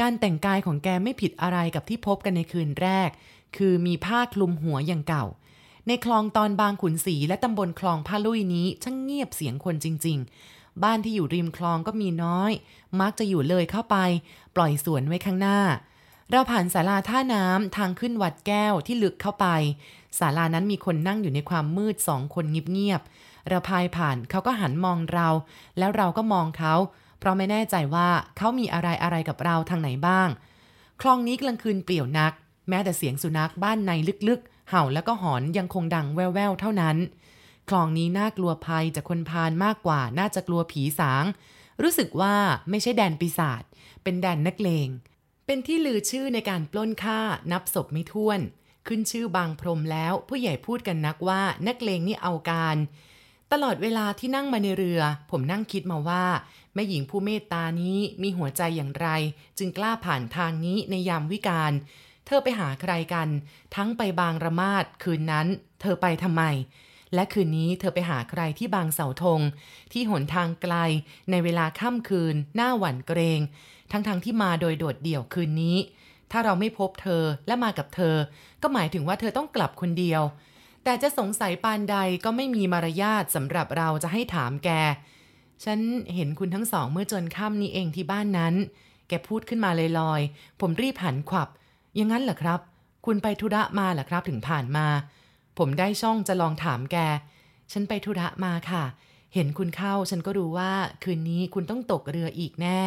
[0.00, 3.10] การแต่งกายของแกไม่ผิดอะไรกับที่พบกันในคืนแรก
[3.56, 5.24] คือมีผ้าคลุมหัวอย่างเก่า
[5.86, 12.52] ในคลองตอนบางขุนศรีและตำบลคลองผ้าลุยนี้ช่างเงียบเสียงคนจริง ๆ บ้านที่อยู่ริมคลองก็มีน้อย
[13.00, 13.96] มักจะอยู่เลยเข้าไป
[14.56, 15.60] ปล่อยสวนไว้ข้างหน้า
[16.30, 19.46] เราผ่านศาลาท่าน้ำทางขึ้นวัดแก้วที่ลึกเข้าไป
[20.18, 25.28] ศาลานั้นมีคนนั่งอยู่ในความมืดสองคนเงียบๆเราพายผ่านเขาก็หันมองเรา
[25.78, 26.74] แล้วเราก็มองเขา
[27.18, 30.28] เพราะไม่แน่ใจว่าเขามีอะไรอะไรกับเราทางไหนบ้าง
[31.00, 32.32] คลองนี้กลางคืนเปลี่ยวนัก
[32.68, 33.92] แม้แต่เสียงสุนัขบ้านใน
[34.28, 36.96] ลึกๆ เห่าแล้วก็หอนยังคงดังแว่วๆเท่านั้น
[37.68, 41.24] คลองนี้น่ากลัวภัยจากคนพาลมากกว่า น่าจะกลัวผีสาง
[41.82, 42.34] รู้สึกว่า
[42.70, 43.62] ไม่ใช่แดนปีศาจ
[44.02, 44.88] เป็นแดนนักเลง
[45.46, 47.20] เป็นที่ลือชื่อในการปล้นฆ่า
[47.52, 48.40] นับศพไม่ถ้วน
[48.86, 52.76] ขึ้นชื่อบางพรมแล้ว ผู้ใหญ่พูดกันนักว่านักเลงนี่เอาการ
[53.52, 55.00] ตลอดเวลาที่นั่งมาในเรือ
[55.30, 56.24] ผมนั่งคิดมาว่า
[56.74, 59.08] แม่หญิงผู้เมตตานี้มีหัวใจอย่างไร
[59.58, 61.72] จึงกล้าผ่านทางนี้ในยามวิกาล
[62.26, 63.28] เธอไปหาใครกัน
[63.74, 65.46] ทั้งไปบางระมาดคืนนั้น
[65.80, 66.42] เธอไปทำไม
[67.14, 69.40] และคืนนี้เธอไปหาใครที่บางเสาธง
[69.92, 70.74] ที่หนทางไกล
[71.30, 73.40] ในเวลาค่ำคืน หน้าหวั่นเกรง
[73.92, 75.76] ทั้งๆทที่มาโดยโดดเดี่ยวคืนนี้
[76.30, 78.16] ถ้าเราไม่พบเธอและมากับเธอ
[78.62, 80.22] ก็หมายถึงว่าเธอต้องกลับคนเดียว
[80.84, 84.70] แต่จะสงสัยปานใดก็ไม่มีมารยาทสำหรับเราจะให้ถามแก
[85.64, 85.80] ฉัน
[86.14, 88.54] เห็นคุณทั้งสองเมื่อจนค่ำนี้เองที่บ้านนั้น
[89.08, 91.48] แกพูดขึ้นมาลอยๆ ผมรีบหันขวับ
[91.96, 92.60] อย่างนั้นเหรอครับ
[93.06, 94.86] คุณไปธุระมาเหรอครับถึงผ่านมา
[95.58, 96.96] ผมได้ช่องจะลองถามแก
[97.72, 98.84] ฉันไปธุระมาค่ะ
[99.34, 102.80] เห็นคุณเข้าฉันก็รู้ว่าคืนนี้คุณต้องตกเรืออีกแน่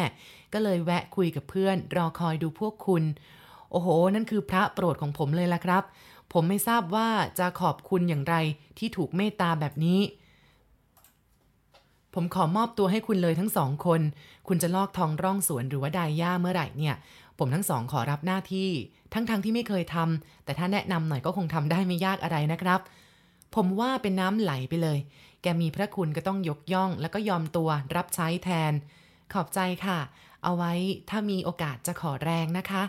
[0.52, 3.02] ก็เลยแวะคุยกับเพื่อน รอคอยดูพวกคุณ
[3.70, 5.82] โอ้โห นั่นคือพระโปรดของผมเลยล่ะครับ
[6.32, 8.34] ผมไม่ทราบว่าจะขอบคุณอย่างไร
[8.78, 10.00] ที่ถูกเมตตาแบบนี้
[12.14, 14.00] ผมขอมอบตัวให้คุณเลยทั้งสองคน
[14.48, 16.94] คุณจะลอกทองร่องสวนหรือว่าดายย่าเมื่อไหร่เนี่ย
[17.38, 18.70] ผมทั้งสองขอรับหน้าที่
[19.12, 22.80] ทั้งๆทที่ไม่เคยทำแต่ถ้าแนะนำหน่อยก็คงทำได้ไม่ยากอะไรนะครับ
[23.54, 24.98] ผมว่าเป็นน้ำไหลไปเลย
[25.42, 28.72] แกมีพระคุณก็ต้องยกย่อง แล้วก็ยอมตัวรับใช้แทน
[29.32, 29.98] ขอบใจค่ะ
[30.44, 30.72] เอาไว้
[31.10, 32.82] ถ้ามีโอกาสจะขอแรงนะคะ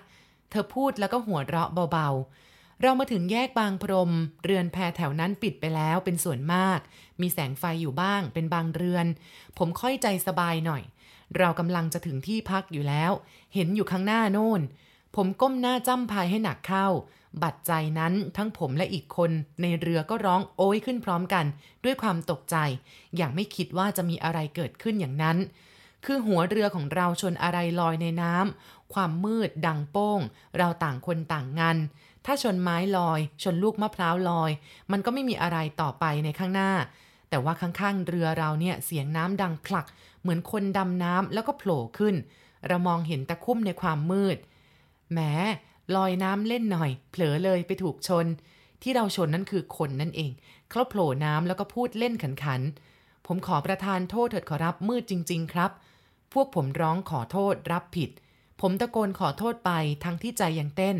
[0.49, 4.11] เธอพูดแล้วก็หัวเราะเบาๆ เรามาถึงแยกบางพรม
[4.43, 6.79] เรือนแพแถวนั้นปิดไปแล้วเป็นส่วนมาก
[7.21, 9.05] มีแสงไฟอยู่บ้างเป็นบางเรือน
[9.57, 10.83] ผมค่อยใจสบายหน่อย
[11.37, 13.11] เรากำลังจะถึงที่พักอยู่แล้ว
[13.53, 14.61] เห็นอยู่ข้างหน้าโน่น
[15.15, 16.87] ผมก้มหน้าจ้ำพายให้หนักเข้า
[17.43, 21.45] บัดใจนั้นทั้งผมและอีกคนในเรือก็ร้องโอยขึ้นพร้อมกัน
[21.83, 22.55] ด้วยความตกใจ
[23.15, 25.37] อย่างไม่คิดว่าจะมีอะไรเกิดขึ้นอย่างนั้น
[26.05, 30.19] คือหัวเรือของเราชนอะไรลอยในน้ำความมืดดังโป้ง
[30.57, 31.77] เราต่างคนต่างงัน
[32.25, 34.51] ถ้าชนไม้ลอย ชนลูกมะพร้าวลอย
[34.91, 36.71] มันก็ไม่มีอะไรต่อไปในข้างหน้า
[37.29, 39.85] แต่ว่าข้างๆ เรือเราเนี่ยเสียงน้ำดังพลัก
[40.21, 42.15] เหมือนคนดำน้ำแล้วก็โผล่ขึ้น
[42.67, 44.37] เรามองเห็นตะคุ่มในความมืด
[45.11, 45.19] แหม
[45.95, 48.25] ลอยน้ำเล่นหน่อย เผลอเลยไปถูกชน
[48.81, 50.31] ที่เราชนนั่นคือคนนั่นเอง
[50.69, 52.61] เขาโผล่น้ำแล้วก็พูดเล่นขันขัน
[53.25, 55.71] ผมขอประทานโทษเถิดขอรับมืดจริง ๆ ครับ
[56.33, 58.09] พวกผมร้องขอโทษรับผิด
[58.61, 59.71] ผมตะโกนขอโทษไป
[60.03, 60.97] ทั้งที่ใจยังเต้น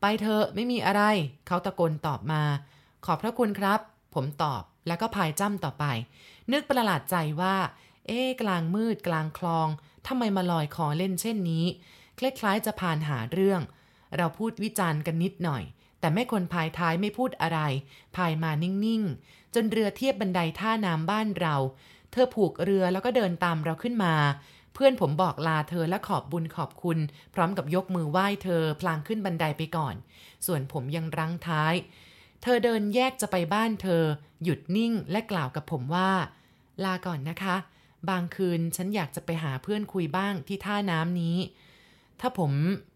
[0.00, 1.02] ไปเถอะไม่มีอะไร
[1.46, 2.42] เขาตะโกนตอบมา
[3.04, 3.80] ขอบพระคุณครับ
[4.14, 5.84] ผมตอบแล้วก็พายจ้ำต่อไป
[6.52, 7.54] นึกประหลาดใจว่า
[8.06, 9.68] เอ๊กลางมืดกลางคลอง
[10.06, 11.64] ทำไมมาลอยคอเล่นเช่นนี้
[12.18, 13.60] คล้ายๆจะพานหาเรื่อง
[14.16, 15.62] เราพูดวิจารณ์กันนิดหน่อย
[16.00, 17.60] แต่แม่คนพายท้ายไม่พูดอะไร
[18.16, 21.56] พายมานิ่งๆ จนเรือเทียบบันไดท่าน้ำบ้านเรา
[22.12, 24.14] เธอผูกเรือแล้วก็เดินตามเราขึ้นมา
[24.74, 26.98] เพื่อนผมบอกลาเธอและขอบบุญขอบคุณ
[27.34, 29.94] พร้อมกับยกมือไหว้เธอพลางขึ้นบันไดไปก่อน
[30.46, 31.74] ส่วนผมยังรั้งท้าย
[32.42, 34.02] เธอเดินแยกจะไปบ้านเธอ
[34.42, 36.10] หยุดนิ่งและกล่าวกับผมว่า
[36.84, 37.56] ลาก่อนนะคะ
[38.10, 41.36] บางคืนฉันอยากจะไปหาเพื่อนคุยบ้างที่ท่าน้ำนี้
[42.20, 42.52] ถ้าผม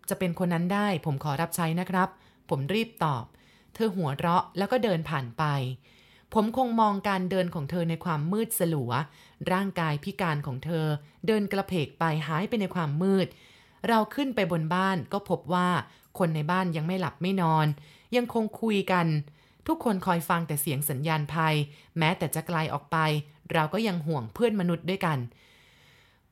[0.08, 2.08] จะเป็นคนนั้นได้ ผมขอรับใช้นะครับ
[2.50, 3.24] ผมรีบตอบ
[3.74, 5.44] เธอหัวเราะแล้วก็เดินผ่านไป
[6.34, 8.92] ผมคงมองการเดินของเธอในความมืดสลัว
[9.52, 10.86] ร่างกายพิการของเธอ
[11.26, 13.26] เดินกระเพกไปหายไปในความมืด
[13.88, 15.68] เราขึ้นไปบนบ้านก็พบว่า
[16.18, 17.66] คนในบ้านยังไม่หลับไม่นอน
[18.16, 19.06] ยังคงคุยกัน
[19.66, 21.54] ทุกคนคอยฟังแต่เสียงสัญญาณภัย
[21.98, 22.96] แม้แต่จะไกลออกไป
[23.52, 25.18] เราก็ยังห่วงเพื่อนมนุษย์ด้วยกัน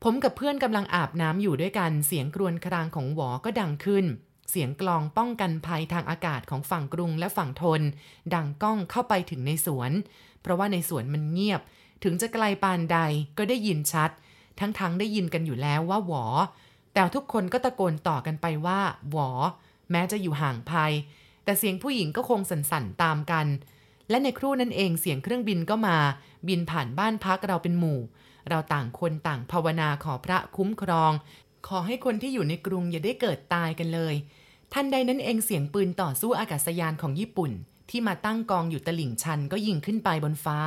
[0.03, 4.05] ผมกับเพื่อนกำลังอาบน้ำอยู่ด้วยกัน เสียงกรวนครางของหวอก็ดังขึ้น
[4.49, 7.81] เสียงกลองป้องกันภัยทางอากาศของฝั่งกรุงและฝั่งทน
[8.33, 9.91] ดังก้องเข้าไปถึงในสวน
[10.41, 11.61] เพราะว่าในสวนมันเงียบ
[12.03, 12.97] ถึงจะไกลปานใด
[13.37, 14.09] ก็ได้ยินชัด
[14.59, 16.25] ทั้งๆงได้ยินกันอยู่แล้วว่าหวอ
[16.93, 18.79] แต่ทุกคนก็ตะโกนต่อกันไปว่า
[19.11, 19.29] หวอ
[19.91, 20.93] แม้จะอยู่ห่างภัย
[21.43, 23.47] แต่เสียงผู้หญิงก็คงสั่นๆตามกัน
[24.09, 25.97] และในครู่นั้นเองเสียงเครื่องบินก็มา
[26.47, 27.99] บินผ่านบ้านพักเราเป็นหมู่
[28.49, 31.11] เราต่างคนต่างภาวนาขอพระคุ้มครอง
[31.67, 34.15] ขอให้คนที่อยู่ในกรุงอย่าได้เกิดตายกันเลย
[34.73, 37.51] ทันใดนั้นเองเสียงปืนต่อสู้อากาศยานของญี่ปุ่น
[37.89, 40.59] ที่มาตั้งกองอยู่ตลิ่งชันก็ยิงขึ้นไปบนฟ้า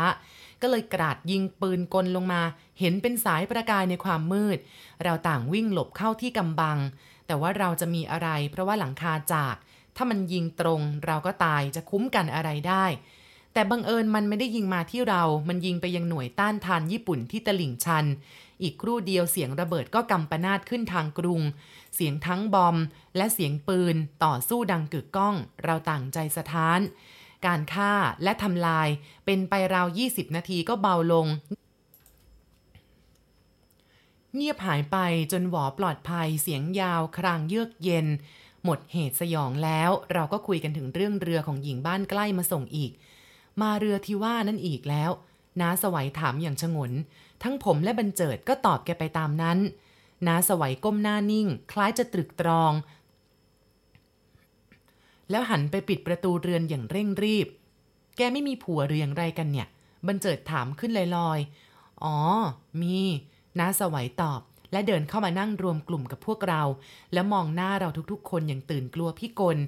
[0.62, 2.42] ก็เลยกราดยิงปืนกลลงมา
[2.80, 4.58] เห็นเป็นสายประกายในความมืด
[5.02, 6.78] เราต่างวิ่งหลบเข้าที่กำบัง
[7.26, 9.54] แต่ว่าเราจะมีอะไร เพราะว่าหลังคาจาก
[9.96, 12.84] ถ้ามันยิงตรง เราก็ตายจะคุ้มกันอะไรได้
[13.52, 18.06] แต่บังเอิญมันไม่ได้ยิงมาที่เรา มันยิงไปยังหน่วยต้านทานญี่ปุ่นที่ตลิ่งชัน
[18.62, 21.40] อีกครู่เดียวเสียงระเบิดก็กำปนาดขึ้นทางกรุง
[21.94, 22.76] เสียงทั้งบอม
[23.16, 25.34] และเสียงปืน ต่อสู้ดังกึกก้อง
[25.64, 26.80] เราต่างใจสะท้าน
[27.46, 28.88] การฆ่าและทำลาย
[29.24, 31.26] เป็นไปราว 20 นาทีก็เบาลง
[34.34, 34.96] เงียบหายไป
[35.32, 38.06] จนหวอปลอดภัย เสียงยาวครางเยือกเย็น
[38.64, 42.92] หมดเหตุสยองแล้ว เราก็คุยกันถึงเรื่องเรือของหญิงบ้านใกล้มาส่งอีก
[43.60, 45.10] มาเรือที่ว่านั่นอีกแล้ว
[45.60, 46.92] น้าสวัยถามอย่างชงน
[47.42, 49.58] ทั้งผมและบันเจิดก็ตอบแกไปตามนั้น
[50.26, 52.72] น้าสวัยก้มหน้านิ่ง คล้ายจะตรึกตรอง
[55.30, 57.48] แล้วหันไปปิดประตูเรือนอย่างเร่งรีบ
[58.16, 59.68] แกไม่มีผัวหรืออย่างไรกันเนี่ย
[60.06, 62.18] บันเจิดถามขึ้นลอยๆ อ๋อ
[62.82, 62.98] มี
[63.58, 64.40] น้าสวัยตอบ
[64.72, 66.62] และเดินเข้ามานั่งรวมกลุ่มกับพวกเรา
[67.12, 69.58] แล้วมองหน้าเราทุกๆ คนอย่างตื่นกลัวพิกล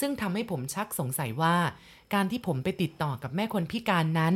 [0.00, 1.56] ซึ่งทำให้ผมชักสงสัยว่า
[2.14, 4.34] การที่ผมไปติดต่อกับแม่คนพิการนั้น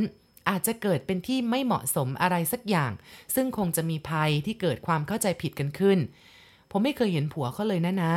[0.48, 2.92] อาจจะเกิดเป็นที่ไม่เหมาะสมอะไรสักอย่าง
[3.34, 5.98] ซึ่งคงจะมีภัยที่เกิดความเข้าใจผิดกันขึ้น
[6.70, 8.14] ผมไม่เคยเห็นผัวเขาเลยนะนะ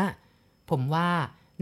[0.69, 1.09] ผมว่า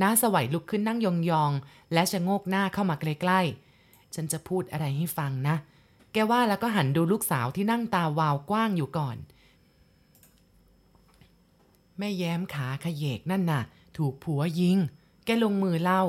[0.02, 1.08] น้าสวัยลุกขึ้นนั่งย
[1.42, 5.56] องๆ และชะโงกหน้าเข้ามาใกล้ๆ ฉันจะพูดอะไรให้ฟังนะ
[6.14, 9.18] แกว่าแล้วก็หันดูลูกสาวที่นั่งตาวาวกว้างอยู่ก่อน
[12.00, 13.62] แม่แย้มขาขยเยกนั่นน่ะ
[13.98, 14.78] ถูกผัวยิง
[15.26, 16.02] แกลงมือเล่า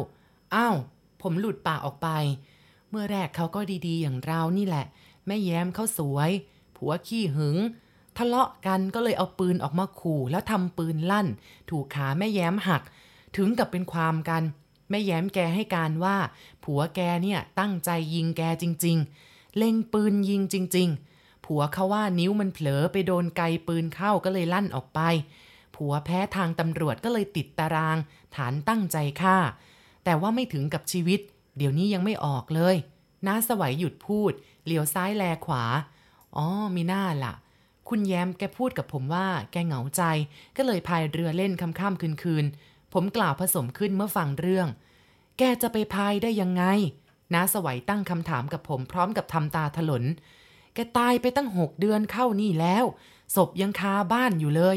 [0.54, 0.76] อ้าว
[1.22, 2.08] ผมหลุดปากออกไป
[2.90, 4.86] เมื่อแรกเขาก็ดีๆ อย่างเรานี่แหละ
[5.26, 6.30] แม่แย้มเขาสวย
[6.76, 7.56] ผัวขี้หึง
[8.16, 11.26] ทะเลาะกันก็เลยเอาปืนออกมาขู่แล้วทำปืนลั่น
[11.70, 12.82] ถูกขาแม่แย้มหัก
[13.36, 14.42] ถึงกับเป็นความกัน
[14.90, 16.16] แม่แย้มแกให้การว่า
[16.64, 18.96] ผัวแกเนี่ยตั้งใจยิงแกจริง
[19.28, 25.00] ๆ เล็งปืนยิงจริง ๆ ผัวเขาว่านิ้วมันเผลอไปโดนไกปืนเข้าก็เลยลั่นออกไป
[25.78, 27.96] ผัวแพ้ทางตำรวจก็เลยติดตาราง
[28.36, 29.36] ฐานตั้งใจฆ่า
[30.04, 31.20] แต่ว่าไม่ถึงกับชีวิต
[31.56, 32.76] เดี๋ยวนี้ยังไม่ออกเลย
[33.26, 34.32] น้าสวัยหยุดพูด
[34.64, 35.64] เหลียวซ้ายแลขวา
[36.36, 37.34] อ๋อมีหน้าล่ะ
[37.88, 40.02] คุณแย้มแกพูดกับผมว่า แกเหงาใจ
[40.56, 44.68] ก็เลยพายเรือเล่นค่ำๆคืนๆผมกล่าวผสมขึ้นเมื่อฟังเรื่อง
[45.38, 46.64] แกจะไปพายได้ยังไง
[47.34, 50.04] น้าสวัยตั้งคำถามกับผมพร้อมกับทำตาถลน
[50.74, 52.84] แกตายไปตั้งหกเดือนเข้านี่แล้ว
[53.34, 54.62] ศพยังคาบ้านอยู่เล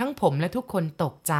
[0.00, 1.34] ทั้งผมและทุกคนตกใจ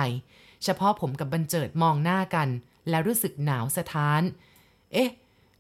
[0.65, 2.49] เฉพาะผมกับบรรเจิดมองหน้ากัน
[2.89, 4.23] แล้วรู้สึกหนาวสะท้าน
[4.93, 5.11] เอ๊ะ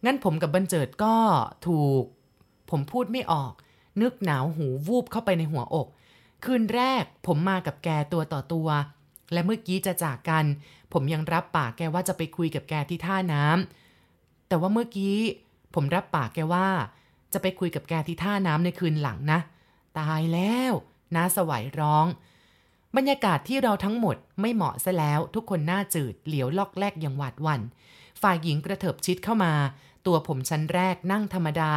[0.04, 1.16] งั้นผมกับบรรเจิดก็
[1.66, 2.04] ถูก
[2.70, 3.52] ผมพูดไม่ออก
[4.02, 5.88] นึกหนาวหูวูบเข้าไปในหัวอก
[6.44, 8.68] คืนแรกผมมากับแกตัวต่อตัว
[9.32, 10.44] และเมื่อกี้จะจากกัน
[10.92, 15.16] ผมยังรับปากแกว่าจะไปคุยกับแกที่ท่าน้ำแต่ว่าเมื่อกี้
[15.74, 16.68] ผมรับปากแกว่า
[17.32, 19.40] จะไปคุยกับแกที่ท่าน้ำในคืนหลังนะ
[19.98, 20.72] ตายแล้ว
[21.14, 22.06] น้าสวัยร้อง
[22.96, 27.60] บรรยากาศที่เราทั้งหมดไม่เหมาะซะแล้ว ทุกคนหน้าจืดเหลียวลอกแลกอย่างหวาดหวัน่น
[28.22, 29.52] ฝ่ายหญิงกระเถิบชิดเข้ามา
[30.06, 31.72] ตัวผมชั้นแรกนั่งธรรมดา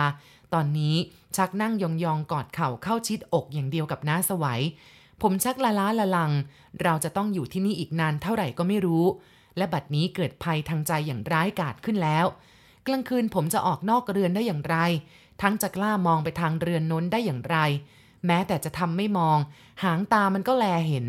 [0.53, 0.95] ตอนนี้
[1.35, 4.61] ชักนั่งยองๆ กอดเข่าเข้าชิดอกอย่างเดียวกับน้าสวัย
[5.21, 6.31] ผมชักละล้าละลัง
[6.81, 9.05] เราจะต้องอยู่ที่นี่อีกนานเท่าไหร่ก็ไม่รู้
[9.57, 12.25] และบัดนี้เกิดภัยทางใจอย่างร้ายกาจขึ้นแล้ว
[12.87, 14.77] กลางคืนผมจะออกนอกเรือนได้อย่างไร
[15.41, 17.57] ทั้งจะกล้ามองไปทางเรือนน้นได้อย่างไร
[18.27, 19.37] แม้แต่จะทำไม่มอง
[19.83, 21.05] หางตามันก็แลเห็น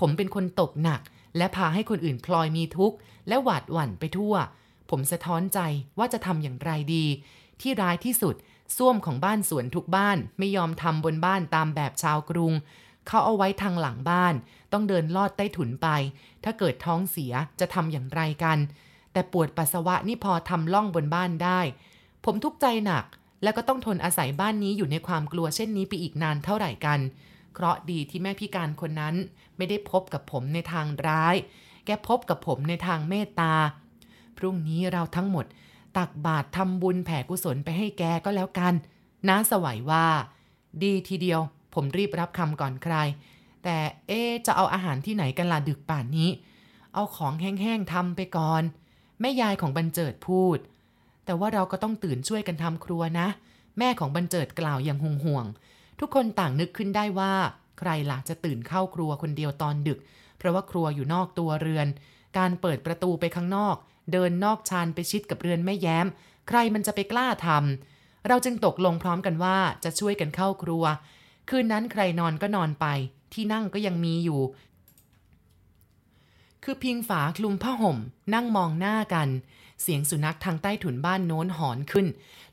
[0.00, 1.00] ผมเป็นคนตกหนัก
[1.36, 2.96] และพาให้คนอื่นพลอยมีทุกข์
[3.28, 4.34] และหวาดหวั่นไปทั่ว
[4.90, 5.60] ผมสะท้อนใจ
[5.98, 7.04] ว่าจะทำอย่างไรดี
[7.60, 8.34] ที่ร้ายที่สุด
[8.76, 12.52] ส้วมของบ้านสวนทุกบ้านไม่ยอมทำบนบ้านตามแบบชาวกรุง
[13.06, 14.34] เขาเอาไว้ทางหลังบ้าน
[14.72, 15.88] ต้องเดินลอดใต้ถุนไป
[16.44, 18.58] ถ้าเกิดท้องเสียจะทำอย่างไรกัน
[19.12, 21.60] แต่ปวดปัสสาวะนี่พอทำล่องบนบ้านได้
[22.24, 23.04] ผมทุกข์ใจหนัก
[23.42, 27.00] แล้วก็ต้องทนอาศัยบ้านนี้อยู่ในความกลัวเช่นนี้ไปอีกนานเท่าไหร่กัน
[27.54, 29.14] เคราะดีที่แม่พิการคนนั้น
[29.56, 31.36] ไม่ได้พบกับผมในทางร้าย
[31.86, 33.54] แกพบกับผมในทางเมตตา
[34.36, 35.46] พรุ่งนี้เราทั้งหมด
[35.96, 38.74] ตักบาตรทำบุญแผ่กุศลไปให้แกก็แล้วกัน
[39.28, 40.06] น้าสวัยว่า
[40.82, 41.40] ดีทีเดียว
[41.74, 42.94] ผมรีบรับคำก่อนใคร
[43.64, 43.76] แต่
[44.08, 46.30] เอ๊จะเอาอาหารที่ไหนกันล่ะดึกป่านนี้
[46.94, 48.62] เอาของแห้งๆทำไปก่อน
[49.20, 50.58] แม่ยายของบรรเจิดพูด
[51.26, 53.28] แต่ว่าเราก็ต้องตื่นช่วยกันทำครัวนะ
[53.78, 55.46] แม่ของบรรเจิดกล่าวอย่างห่วงห่วง
[56.00, 57.32] ทุกคนต่างนึกขึ้นได้ว่า
[57.78, 59.98] ใครล่ะจะตื่นเข้าครัวคนเดียวตอนดึก
[60.38, 61.86] เพราะว่าครัวอยู่นอกตัวเรือน
[62.38, 63.76] การเปิดประตูไปข้างนอก
[64.12, 66.06] เดินนอกชานไปชิดกับเรือนแม่แย้ม
[66.48, 70.84] ใครมันจะไปกล้าทำเราจึงตกลงพร้อมกันว่าจะช่วยกันเข้าครัว
[71.48, 72.86] คืนนั้นใครนอนก็นอนไป
[73.32, 74.40] ที่นั่งก็ยังมีอยู่
[76.64, 77.98] คือพิงฝาคลุมผ้าห่ม
[78.34, 79.28] นั่งมองหน้ากัน
[79.82, 82.06] เสียงสุนัขทางใต้ถุนบ้านโน้นหอนขึ้น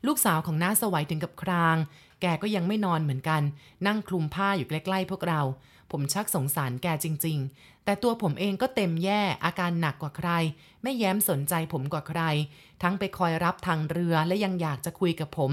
[0.06, 1.76] ลูกสาวของน้าสวัยถึงกับคราง
[2.20, 3.42] แกก็ยังไม่นอนเหมือนกัน
[3.86, 5.40] นั่งคลุมผ้าอยู่ใกล้ๆพวกเรา
[5.90, 10.30] ผมชักสงสารแกจริง ๆ แต่ตัวผมเองก็เต็มแย่อาการหนักกว่าใคร
[10.82, 12.20] ไม่แย้มสนใจผมกว่าใคร
[12.82, 15.50] ทั้งไปคอยรับทางเรือและยังอยากจะคุยกับผม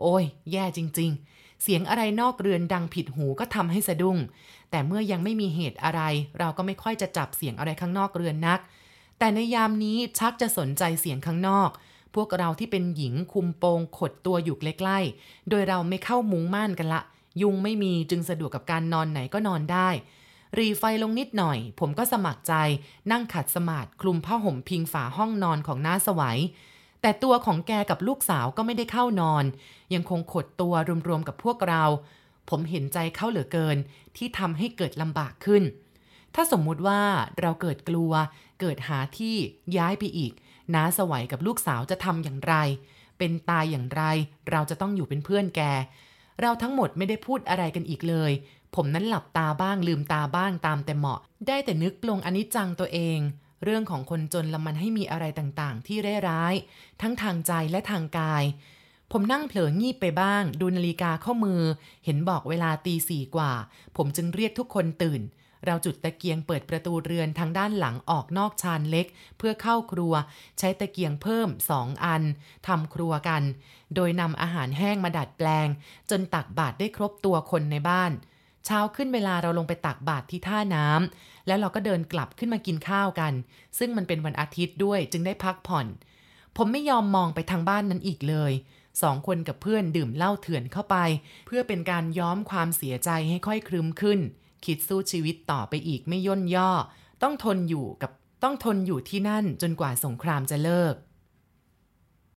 [0.00, 4.18] โอ้ย แย่จริง ๆเสียงอะไรนอกเรือนดังผิดหูก็ทำให้สะดุ้ง
[4.70, 6.00] แต่เมื่อยังไม่มีเหตุอะไร
[6.38, 8.60] เราก็ไม่ค่อยจะจับเสียงอะไรข้างนอกเรือนนัก
[9.18, 11.70] แต่ในยามนี้ชักจะสนใจเสียงข้างนอก
[12.14, 17.02] พวกเราที่เป็นหญิงคุมโปงขดตัวอยู่ใกล้ๆ โดยเราไม่เข้ามุ้งม่านกันละ
[17.42, 19.88] ยุงไม่มีจึงสะดวกกับการนอนไหนก็นอนได้
[20.58, 22.54] รีไฟลงนิดหน่อย ผมก็สมัครใจ
[23.12, 26.38] นั่งขัดสมาธิคลุมผ้าห่มพิงฝาห้องนอนของน้าสวัย
[27.02, 29.44] แต่ตัวของแกกับลูกสาวก็ไม่ได้เข้านอน
[29.94, 30.74] ยังคงขดตัว
[31.08, 31.84] รวมๆกับพวกเรา
[32.50, 33.76] ผมเห็นใจเขาเหลือเกิน
[34.16, 35.62] ที่ทำให้เกิดลำบากขึ้น
[36.34, 37.02] ถ้าสมมุติว่า
[37.40, 38.12] เราเกิดกลัว
[38.60, 39.36] เกิดหาที่
[39.76, 40.32] ย้ายไปอีก
[40.74, 42.54] น้าสวัยกับลูกสาวจะทำอย่างไร
[43.18, 44.02] เป็นตายอย่างไร
[44.50, 45.60] เราจะต้องอยู่เป็นเพื่อนแก
[46.40, 48.32] เราทั้งหมดไม่ได้พูดอะไรกันอีกเลย
[48.74, 53.18] ผมนั้นหลับตาบ้างลืมตาบ้างตามแต่เหมาะ ได้แต่นึกปลงอนิจจังตัวเอง
[53.64, 55.98] เรื่องของคนจนละมันให้มีอะไรต่างๆ ที่
[56.28, 58.44] ร้ายๆทั้งทางใจและทางกาย
[59.12, 61.62] ผมนั่งเผลองีบไปบ้าง ดูนาฬิกาข้อมือ
[62.04, 63.52] เห็นบอกเวลาตีสี่กว่า
[63.96, 65.22] ผมจึงเรียกทุกคนตื่น
[65.64, 69.06] เราจุดตะเกียงเปิดประตูเรือนทางด้านหลังออกนอกชานเล็ก
[69.38, 70.14] เพื่อเข้าครัว
[70.58, 72.22] ใช้ตะเกียงเพิ่มสองอัน
[72.66, 73.42] ทำครัวกัน
[73.94, 75.68] โดยนำอาหารแห้งมาดัดแปลง
[76.10, 78.12] จนตักบาตรได้ครบตัวคนในบ้าน
[78.64, 83.32] เช้าขึ้นเวลาเราลงไปตักบาตรที่ท่าน้ำแล้วเราก็เดินกลับขึ้นมากินข้าวกัน
[83.78, 85.86] ซึ่งมันเป็นวันอาทิตย์ด้วยจึงได้พักผ่อน
[86.56, 88.52] ผมไม่ยอมมองไปทางบ้านนั้นอีกเลย
[89.02, 90.96] สองคนกับเพื่อนดื่มเหล้าเถื่อนเข้าไป
[91.46, 94.20] เพื่อเป็นการย้อมความเสียใจให้ค่อยครึมขึ้น
[94.64, 96.70] คิดสู้ชีวิตต่อไปอีกไม่ย่นย่อ
[97.22, 98.10] ต้องทนอยู่กับ
[98.42, 100.94] ต้องทนอยู่ที่นั่นจนกว่าสงครามจะเลิก